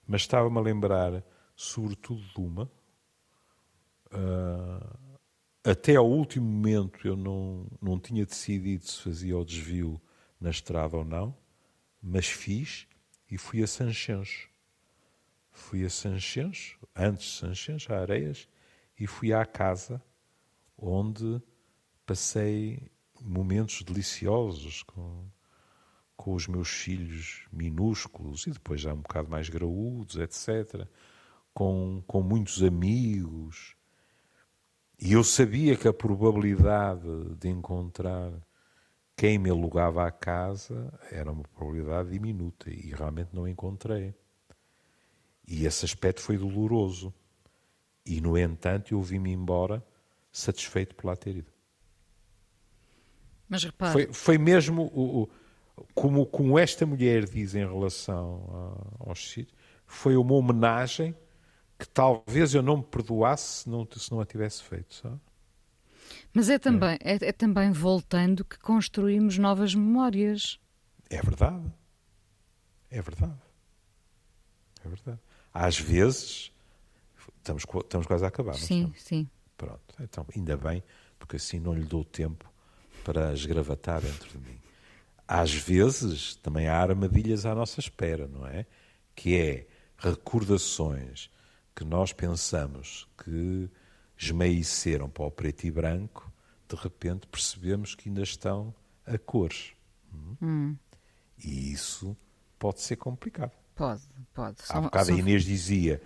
mas 0.07 0.23
estava-me 0.23 0.59
a 0.59 0.61
lembrar, 0.61 1.25
sobretudo, 1.55 2.21
de 2.21 2.41
uma. 2.41 2.71
ah, 4.11 4.97
até 5.65 5.97
ao 5.97 6.09
último 6.09 6.47
momento 6.47 7.09
eu 7.09 7.17
não, 7.17 7.67
não 7.83 7.99
tinha 7.99 8.25
decidido 8.25 8.85
se 8.85 9.03
fazia 9.03 9.37
o 9.37 9.45
desvio 9.45 10.01
na 10.41 10.51
estrada 10.51 10.97
ou 10.97 11.05
não, 11.05 11.37
mas 12.01 12.27
fiz 12.27 12.87
e 13.29 13.37
fui 13.37 13.63
a 13.63 13.67
Sanchens. 13.67 14.49
Fui 15.57 15.85
a 15.87 15.91
Sanchens, 15.91 16.77
antes 16.95 17.39
Sanchens, 17.39 17.89
a 17.91 18.01
Areias, 18.01 18.47
e 19.01 19.07
fui 19.07 19.33
à 19.33 19.45
casa 19.45 20.03
onde 20.77 21.43
passei 22.05 22.91
momentos 23.21 23.83
deliciosos 23.83 24.83
com, 24.83 25.25
com 26.15 26.35
os 26.35 26.47
meus 26.47 26.69
filhos 26.69 27.47
minúsculos 27.51 28.47
e 28.47 28.51
depois 28.51 28.83
já 28.83 28.93
um 28.93 29.01
bocado 29.01 29.31
mais 29.31 29.49
graúdos, 29.49 30.17
etc. 30.17 30.87
Com, 31.55 32.05
com 32.07 32.23
muitos 32.23 32.63
amigos. 32.63 33.75
E 35.01 35.15
eu 35.15 35.25
sabia 35.25 35.75
que 35.75 35.89
a 35.89 35.93
probabilidade 35.93 37.35
de 37.41 37.49
encontrar 37.49 38.31
quem 39.17 39.39
me 39.39 39.49
alugava 39.49 40.07
a 40.07 40.13
casa 40.13 40.93
era 41.11 41.33
uma 41.33 41.43
probabilidade 41.45 42.11
diminuta 42.11 42.71
e 42.71 42.91
realmente 42.91 43.35
não 43.35 43.49
encontrei. 43.49 44.15
E 45.47 45.65
esse 45.67 45.85
aspecto 45.85 46.21
foi 46.21 46.37
doloroso. 46.37 47.13
E, 48.05 48.21
no 48.21 48.37
entanto, 48.39 48.95
eu 48.95 49.03
vim-me 49.03 49.33
embora 49.33 49.85
satisfeito 50.33 50.95
por 50.95 51.07
lá 51.07 51.17
ter 51.17 51.37
ido. 51.37 51.53
Mas 53.49 53.63
repare, 53.65 53.93
Foi, 53.93 54.13
foi 54.13 54.39
mesmo 54.39 54.91
o, 54.93 55.23
o- 55.23 55.31
como, 55.95 56.27
como 56.27 56.59
esta 56.59 56.85
mulher 56.87 57.25
diz 57.27 57.55
em 57.55 57.67
relação 57.67 58.97
a- 59.05 59.11
aos 59.11 59.31
sítios, 59.31 59.57
foi 59.87 60.17
uma 60.17 60.35
homenagem 60.35 61.15
que 61.79 61.87
talvez 61.89 62.55
eu 62.55 62.63
não 62.63 62.79
me 62.79 62.83
perdoasse 62.85 63.63
se 63.63 63.69
não, 63.69 63.87
se 63.95 64.11
não 64.11 64.21
a 64.21 64.25
tivesse 64.27 64.63
feito. 64.63 64.95
Sabe? 64.95 65.21
mas 66.33 66.49
é 66.49 66.59
também, 66.59 66.97
é, 67.03 67.15
é 67.29 67.33
também 67.33 67.71
voltando 67.73 68.45
que 68.45 68.59
construímos 68.59 69.39
novas 69.39 69.75
memórias. 69.75 70.59
É 71.11 71.21
verdade. 71.23 71.73
É 72.91 73.01
verdade. 73.03 73.39
É 74.85 74.89
verdade. 74.89 75.21
Às 75.59 75.79
vezes, 75.79 76.53
estamos, 77.39 77.65
estamos 77.65 78.07
quase 78.07 78.23
a 78.27 78.29
acabar, 78.29 78.53
Sim, 78.57 78.81
estamos? 78.81 79.03
sim. 79.03 79.31
Pronto. 79.57 79.81
Então, 79.99 80.27
ainda 80.37 80.55
bem, 80.55 80.83
porque 81.19 81.37
assim 81.37 81.59
não 81.59 81.73
lhe 81.73 81.85
dou 81.85 82.05
tempo 82.05 82.53
para 83.03 83.33
esgravatar 83.33 84.03
dentro 84.03 84.29
de 84.29 84.37
mim. 84.37 84.59
Às 85.27 85.55
vezes, 85.55 86.37
também 86.37 86.69
há 86.69 86.79
armadilhas 86.79 87.47
à 87.47 87.55
nossa 87.55 87.81
espera, 87.81 88.29
não 88.29 88.47
é? 88.47 88.67
Que 89.15 89.35
é 89.35 89.67
recordações 89.97 91.31
que 91.75 91.85
nós 91.85 92.13
pensamos 92.13 93.09
que 93.25 93.71
esmaeceram 94.19 95.09
para 95.09 95.25
o 95.25 95.31
preto 95.31 95.65
e 95.65 95.71
branco, 95.71 96.31
de 96.69 96.77
repente 96.77 97.27
percebemos 97.29 97.95
que 97.95 98.11
ainda 98.11 98.23
estão 98.23 98.75
a 99.07 99.17
cores. 99.17 99.73
Hum? 100.43 100.77
E 101.43 101.73
isso 101.73 102.15
pode 102.59 102.83
ser 102.83 102.97
complicado. 102.97 103.53
Pode, 103.77 104.03
pode. 104.35 104.57
Há 104.63 104.73
São- 104.73 104.83
bocado 104.83 105.07
são- 105.07 105.15
a 105.15 105.19
Inês 105.19 105.45
dizia: 105.45 106.03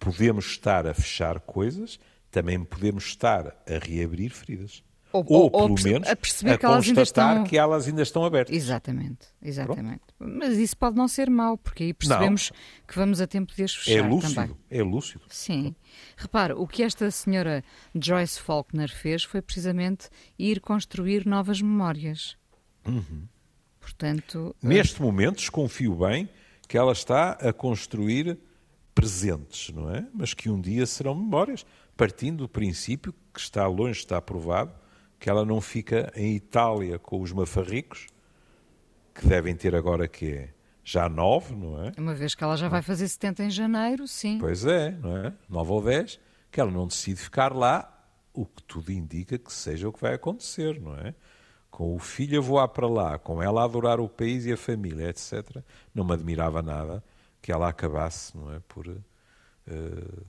podemos 0.00 0.46
estar 0.46 0.86
a 0.86 0.94
fechar 0.94 1.38
coisas, 1.40 2.00
também 2.30 2.64
podemos 2.64 3.04
estar 3.04 3.46
a 3.48 3.78
reabrir 3.80 4.30
feridas. 4.30 4.82
Ou- 5.14 5.22
Ou, 5.28 5.42
ou- 5.52 5.74
pelo 5.74 5.82
menos, 5.84 6.08
a 6.08 6.16
perceber 6.16 6.52
a 6.52 6.58
que 6.58 6.64
elas 6.64 6.86
ainda 6.86 7.00
constatar 7.02 7.30
estão- 7.32 7.44
que 7.44 7.58
elas 7.58 7.86
ainda 7.86 8.00
estão 8.00 8.24
abertas. 8.24 8.56
Exatamente, 8.56 9.26
exatamente. 9.42 10.00
Mas 10.18 10.56
isso 10.56 10.74
pode 10.74 10.96
não 10.96 11.06
ser 11.06 11.28
mau, 11.28 11.58
porque 11.58 11.82
aí 11.82 11.92
percebemos 11.92 12.50
que 12.88 12.94
vamos 12.96 13.20
a 13.20 13.26
tempo 13.26 13.54
de 13.54 13.62
as 13.62 13.74
fechar 13.74 13.98
É 13.98 14.08
lúcido, 14.08 14.34
também. 14.34 14.56
é 14.70 14.82
lúcido. 14.82 15.20
Sim. 15.28 15.76
Repara, 16.16 16.56
o 16.58 16.66
que 16.66 16.82
esta 16.82 17.10
senhora 17.10 17.62
Joyce 17.94 18.40
Faulkner 18.40 18.88
fez 18.90 19.22
foi 19.22 19.42
precisamente 19.42 20.08
ir 20.38 20.62
construir 20.62 21.26
novas 21.26 21.60
memórias. 21.60 22.38
Portanto, 23.80 24.54
Neste 24.62 25.02
momento, 25.02 25.36
desconfio 25.36 25.94
bem 25.94 26.28
que 26.72 26.78
ela 26.78 26.92
está 26.92 27.32
a 27.32 27.52
construir 27.52 28.38
presentes, 28.94 29.68
não 29.74 29.94
é? 29.94 30.06
Mas 30.14 30.32
que 30.32 30.48
um 30.48 30.58
dia 30.58 30.86
serão 30.86 31.14
memórias, 31.14 31.66
partindo 31.98 32.44
do 32.44 32.48
princípio 32.48 33.12
que 33.30 33.38
está 33.38 33.66
longe, 33.66 33.98
está 33.98 34.22
provado, 34.22 34.72
que 35.20 35.28
ela 35.28 35.44
não 35.44 35.60
fica 35.60 36.10
em 36.16 36.34
Itália 36.34 36.98
com 36.98 37.20
os 37.20 37.30
mafarricos, 37.30 38.06
que 39.14 39.26
devem 39.26 39.54
ter 39.54 39.74
agora 39.76 40.08
que 40.08 40.32
é 40.32 40.54
já 40.82 41.10
nove, 41.10 41.54
não 41.54 41.84
é? 41.84 41.92
uma 41.98 42.14
vez 42.14 42.34
que 42.34 42.42
ela 42.42 42.56
já 42.56 42.70
vai 42.70 42.80
fazer 42.80 43.06
70 43.06 43.44
em 43.44 43.50
janeiro, 43.50 44.08
sim. 44.08 44.38
Pois 44.38 44.64
é, 44.64 44.92
não 44.92 45.14
é? 45.14 45.34
Nove 45.50 45.72
ou 45.72 45.82
dez, 45.82 46.18
que 46.50 46.58
ela 46.58 46.70
não 46.70 46.86
decide 46.86 47.20
ficar 47.20 47.54
lá, 47.54 48.02
o 48.32 48.46
que 48.46 48.62
tudo 48.62 48.90
indica 48.90 49.36
que 49.36 49.52
seja 49.52 49.90
o 49.90 49.92
que 49.92 50.00
vai 50.00 50.14
acontecer, 50.14 50.80
não 50.80 50.94
é? 50.96 51.14
Com 51.72 51.96
o 51.96 51.98
filho 51.98 52.38
a 52.38 52.42
voar 52.42 52.68
para 52.68 52.86
lá, 52.86 53.18
com 53.18 53.42
ela 53.42 53.62
a 53.62 53.64
adorar 53.64 53.98
o 53.98 54.08
país 54.08 54.44
e 54.44 54.52
a 54.52 54.56
família, 54.58 55.08
etc., 55.08 55.56
não 55.94 56.04
me 56.04 56.12
admirava 56.12 56.60
nada 56.62 57.02
que 57.40 57.50
ela 57.50 57.66
acabasse, 57.68 58.36
não 58.36 58.52
é? 58.54 58.60
Por 58.68 58.86
eh, 58.86 59.72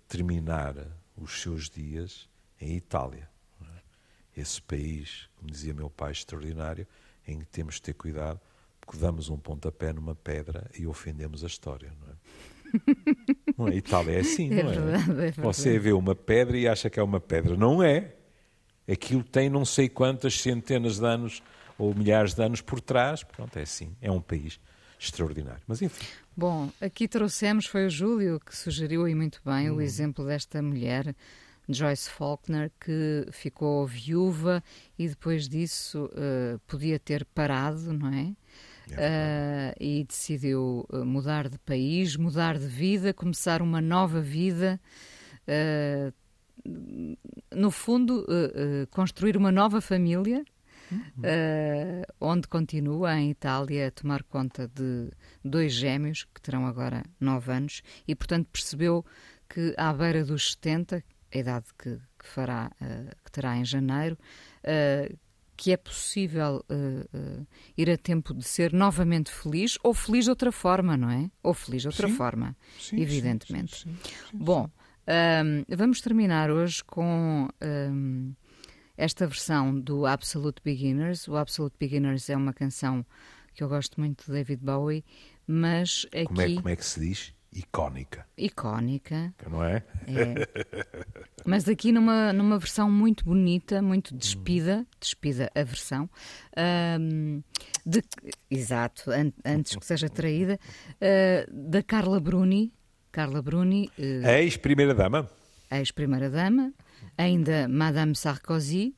terminar 0.08 0.74
os 1.18 1.42
seus 1.42 1.70
dias 1.70 2.30
em 2.62 2.76
Itália. 2.78 3.30
é? 3.62 4.42
Esse 4.42 4.62
país, 4.62 5.30
como 5.36 5.52
dizia 5.52 5.74
meu 5.74 5.90
pai, 5.90 6.14
extraordinário, 6.14 6.88
em 7.28 7.40
que 7.40 7.46
temos 7.46 7.76
de 7.76 7.82
ter 7.84 7.94
cuidado, 7.94 8.40
porque 8.80 8.98
damos 8.98 9.30
um 9.30 9.38
pontapé 9.38 9.92
numa 9.94 10.16
pedra 10.16 10.70
e 10.80 10.88
ofendemos 10.88 11.44
a 11.44 11.48
história, 11.48 11.92
não 12.02 12.08
é? 12.10 12.16
Não 13.56 13.68
é? 13.68 13.76
Itália 13.76 14.14
é 14.18 14.20
assim, 14.22 14.52
É 14.52 14.64
não 14.64 14.72
é? 14.72 14.74
verdade, 14.80 15.12
é 15.12 15.14
verdade. 15.14 15.42
Você 15.42 15.78
vê 15.78 15.92
uma 15.94 16.16
pedra 16.16 16.58
e 16.58 16.68
acha 16.68 16.90
que 16.90 17.00
é 17.00 17.04
uma 17.04 17.20
pedra. 17.20 17.56
Não 17.56 17.84
é. 17.84 18.16
Aquilo 18.92 19.24
tem 19.24 19.50
não 19.50 19.64
sei 19.66 19.88
quantas 19.90 20.40
centenas 20.40 21.00
de 21.00 21.06
anos 21.06 21.42
ou 21.78 21.94
milhares 21.96 22.34
de 22.34 22.44
anos 22.44 22.62
por 22.62 22.80
trás. 22.82 23.24
Pronto, 23.24 23.58
é 23.58 23.62
assim. 23.64 23.96
É 24.02 24.12
um 24.12 24.22
país 24.22 24.60
extraordinário. 25.00 25.62
Mas 25.68 25.82
enfim, 25.82 26.06
Bom, 26.36 26.70
aqui 26.82 27.08
trouxemos, 27.08 27.66
foi 27.66 27.86
o 27.86 27.90
Júlio 27.90 28.40
que 28.40 28.56
sugeriu 28.56 29.06
aí 29.06 29.14
muito 29.16 29.40
bem 29.46 29.70
Hum. 29.70 29.76
o 29.76 29.82
exemplo 29.82 30.26
desta 30.26 30.62
mulher, 30.62 31.16
Joyce 31.70 32.10
Faulkner, 32.10 32.72
que 32.80 33.28
ficou 33.32 33.86
viúva 33.86 34.64
e 34.98 35.08
depois 35.08 35.48
disso 35.48 36.10
eh, 36.16 36.58
podia 36.68 36.98
ter 37.00 37.24
parado, 37.26 37.94
não 37.94 38.10
é? 38.14 38.34
Eh, 38.92 39.76
e 39.80 40.04
decidiu 40.04 40.86
eh, 40.92 40.98
mudar 41.04 41.48
de 41.50 41.58
país, 41.60 42.16
mudar 42.18 42.58
de 42.60 42.68
vida, 42.68 43.14
começar 43.14 43.62
uma 43.62 43.80
nova 43.82 44.20
vida. 44.22 44.80
eh, 45.48 46.12
no 46.66 47.72
fundo, 47.72 48.26
eh, 48.30 48.52
eh, 48.56 48.86
construir 48.90 49.38
uma 49.38 49.52
nova 49.52 49.82
família, 49.82 50.44
eh, 51.24 52.06
onde 52.20 52.48
continua 52.48 53.20
em 53.20 53.32
Itália 53.32 53.88
a 53.88 53.92
tomar 53.92 54.24
conta 54.24 54.68
de 54.68 55.10
dois 55.44 55.74
gêmeos, 55.74 56.26
que 56.34 56.42
terão 56.42 56.66
agora 56.66 57.04
nove 57.20 57.52
anos, 57.52 57.82
e 58.08 58.16
portanto 58.16 58.48
percebeu 58.52 59.06
que 59.50 59.74
à 59.78 59.94
beira 59.94 60.24
dos 60.24 60.52
70, 60.52 61.04
a 61.34 61.38
idade 61.38 61.66
que, 61.78 61.98
que 62.20 62.28
fará, 62.28 62.72
que 63.24 63.32
terá 63.32 63.58
em 63.58 63.66
janeiro, 63.66 64.18
que 65.56 65.72
é 65.72 65.78
possível 65.78 66.66
uh, 66.70 67.18
uh, 67.18 67.48
ir 67.78 67.90
a 67.90 67.98
tempo 67.98 68.34
de 68.34 68.44
ser 68.44 68.74
novamente 68.74 69.32
feliz 69.32 69.78
ou 69.84 69.94
feliz 69.94 70.26
de 70.26 70.32
outra 70.32 70.52
forma, 70.52 70.98
não 70.98 71.10
é? 71.10 71.30
Ou 71.42 71.54
feliz 71.54 71.84
de 71.84 71.88
outra 71.88 72.08
sim. 72.08 72.16
forma, 72.16 72.56
Sim, 72.80 73.00
evidentemente. 73.00 73.84
sim, 73.84 73.96
Bom, 74.34 74.70
um, 75.08 75.76
vamos 75.76 76.02
terminar 76.02 76.50
hoje 76.52 76.84
com 76.84 77.48
um, 77.62 78.34
esta 78.98 79.28
versão 79.28 79.78
do 79.80 80.06
Absolute 80.06 80.62
Beginners. 80.64 81.28
O 81.28 81.36
Absolute 81.36 81.76
Beginners 81.80 82.30
é 82.30 82.38
uma 82.38 82.54
canção 82.54 83.06
que 83.54 83.64
eu 83.64 83.70
gosto 83.70 84.00
muito 84.00 84.26
de 84.26 84.32
David 84.32 84.64
Bowie, 84.64 85.04
mas 85.48 86.06
aqui. 86.12 86.26
Como 86.26 86.42
é, 86.42 86.56
como 86.56 86.70
é 86.70 86.76
que 86.76 86.86
se 86.86 87.00
diz? 87.00 87.34
Icónica, 87.56 88.26
Icónica, 88.36 89.32
não 89.48 89.64
é? 89.64 89.84
é. 90.08 90.48
Mas 91.46 91.70
aqui 91.70 91.92
numa, 91.92 92.34
numa 92.34 92.58
versão 92.58 92.90
muito 92.90 93.24
bonita, 93.24 93.80
muito 93.80 94.16
despida, 94.16 94.88
despida 95.00 95.52
a 95.54 95.62
versão, 95.62 96.10
ahm, 96.58 97.42
de, 97.86 98.02
exato, 98.50 99.12
an- 99.12 99.34
antes 99.46 99.76
que 99.76 99.86
seja 99.86 100.10
traída, 100.10 100.58
ah, 101.00 101.46
da 101.52 101.84
Carla 101.84 102.20
Bruni, 102.20 102.74
Carla 103.14 103.42
Bruni, 103.44 103.90
eh, 103.98 104.42
Ex-primeira-dama. 104.42 105.30
ex-primeira-dama, 105.72 106.74
ainda 107.18 107.68
Madame 107.70 108.16
Sarkozy, 108.16 108.96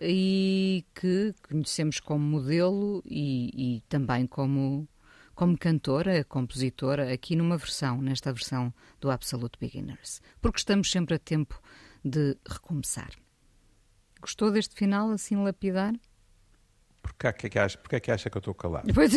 e 0.00 0.84
que 0.94 1.34
conhecemos 1.48 1.98
como 2.00 2.24
modelo 2.24 3.02
e, 3.04 3.76
e 3.76 3.80
também 3.88 4.26
como, 4.28 4.88
como 5.34 5.58
cantora, 5.58 6.22
compositora, 6.24 7.12
aqui 7.12 7.34
numa 7.34 7.56
versão, 7.56 8.00
nesta 8.00 8.32
versão 8.32 8.72
do 9.00 9.10
Absolute 9.10 9.58
Beginners. 9.60 10.22
Porque 10.40 10.58
estamos 10.58 10.88
sempre 10.90 11.16
a 11.16 11.18
tempo 11.18 11.60
de 12.04 12.36
recomeçar. 12.48 13.10
Gostou 14.20 14.52
deste 14.52 14.76
final 14.76 15.10
assim 15.10 15.36
lapidar? 15.36 15.94
Porquê 17.02 17.26
é 17.26 17.32
que 17.32 17.58
acha, 17.58 17.76
porquê 17.78 17.96
é 17.96 18.00
que 18.00 18.10
acha 18.10 18.30
que 18.30 18.36
eu 18.36 18.40
estou 18.40 18.54
calado? 18.54 18.86
Depois 18.86 19.12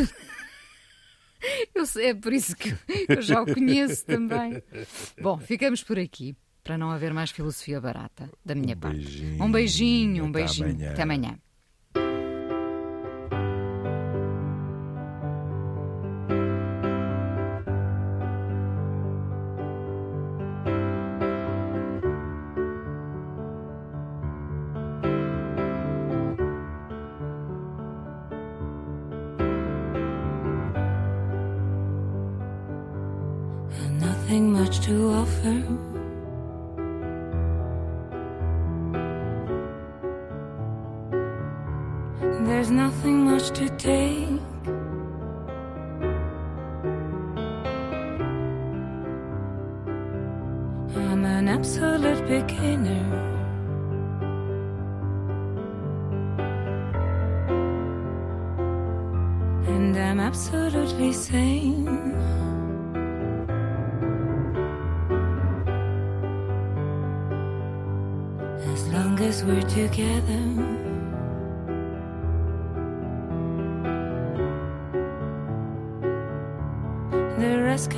eu... 1.75 1.85
sei, 1.85 2.07
é 2.07 2.13
por 2.13 2.33
isso 2.33 2.55
que 2.55 2.75
eu 3.07 3.21
já 3.21 3.41
o 3.41 3.45
conheço 3.53 4.05
também. 4.05 4.61
Bom, 5.21 5.37
ficamos 5.37 5.83
por 5.83 5.97
aqui, 5.99 6.35
para 6.63 6.77
não 6.77 6.89
haver 6.91 7.13
mais 7.13 7.31
filosofia 7.31 7.79
barata 7.79 8.29
da 8.45 8.53
minha 8.55 8.75
Um 8.75 8.79
parte. 8.79 8.97
beijinho, 8.99 9.43
Um 9.43 9.51
beijinho, 9.51 10.23
um 10.25 10.29
até 10.29 10.39
beijinho. 10.39 10.69
amanhã. 10.69 10.91
Até 10.91 11.01
amanhã. 11.03 11.39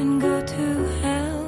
Can 0.01 0.17
go 0.17 0.35
to 0.41 0.65
hell. 1.01 1.41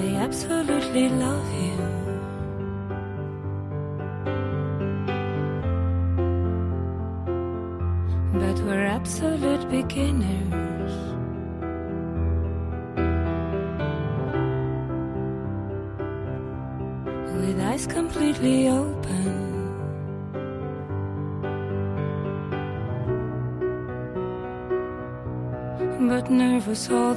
I 0.00 0.04
absolutely 0.24 1.08
love 1.10 1.46
you. 1.52 1.55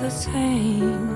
The 0.09 0.15
same. 0.15 1.08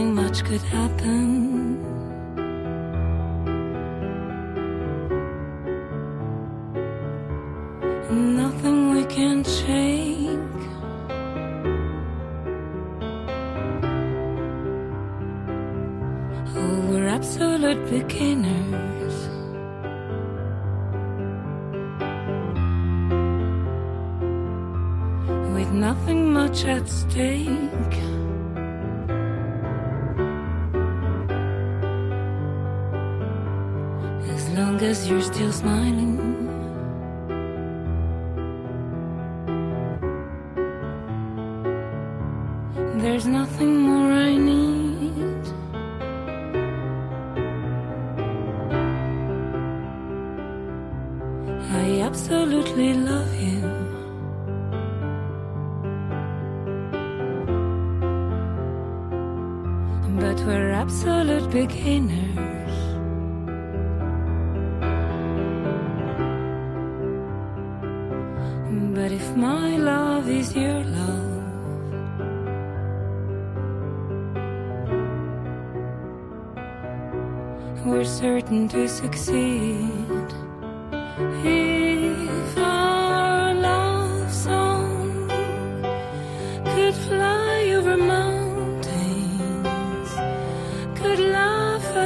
Nothing 0.00 0.14
much 0.14 0.44
could 0.44 0.62
happen. 0.62 1.82
Nothing 8.36 8.94
we 8.94 9.04
can 9.04 9.44
shake. 9.44 10.62
Oh, 16.56 16.80
we're 16.88 17.08
absolute 17.08 17.82
beginners. 17.90 19.16
With 25.54 25.70
nothing 25.72 26.32
much 26.32 26.64
at 26.64 26.88
stake. 26.88 27.39
As 35.40 35.62
you're 35.62 35.99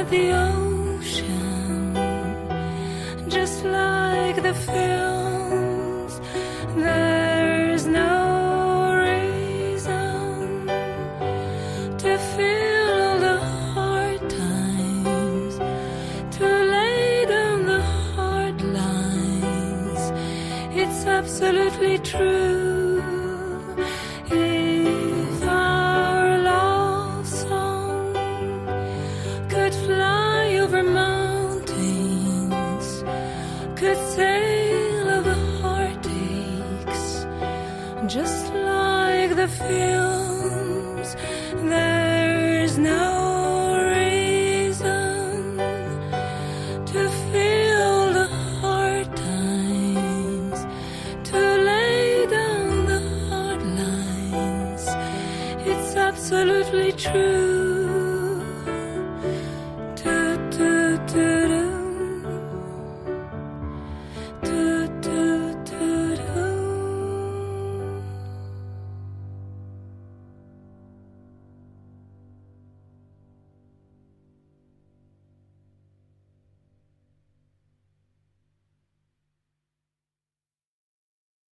the 0.09 0.31
old 0.31 0.64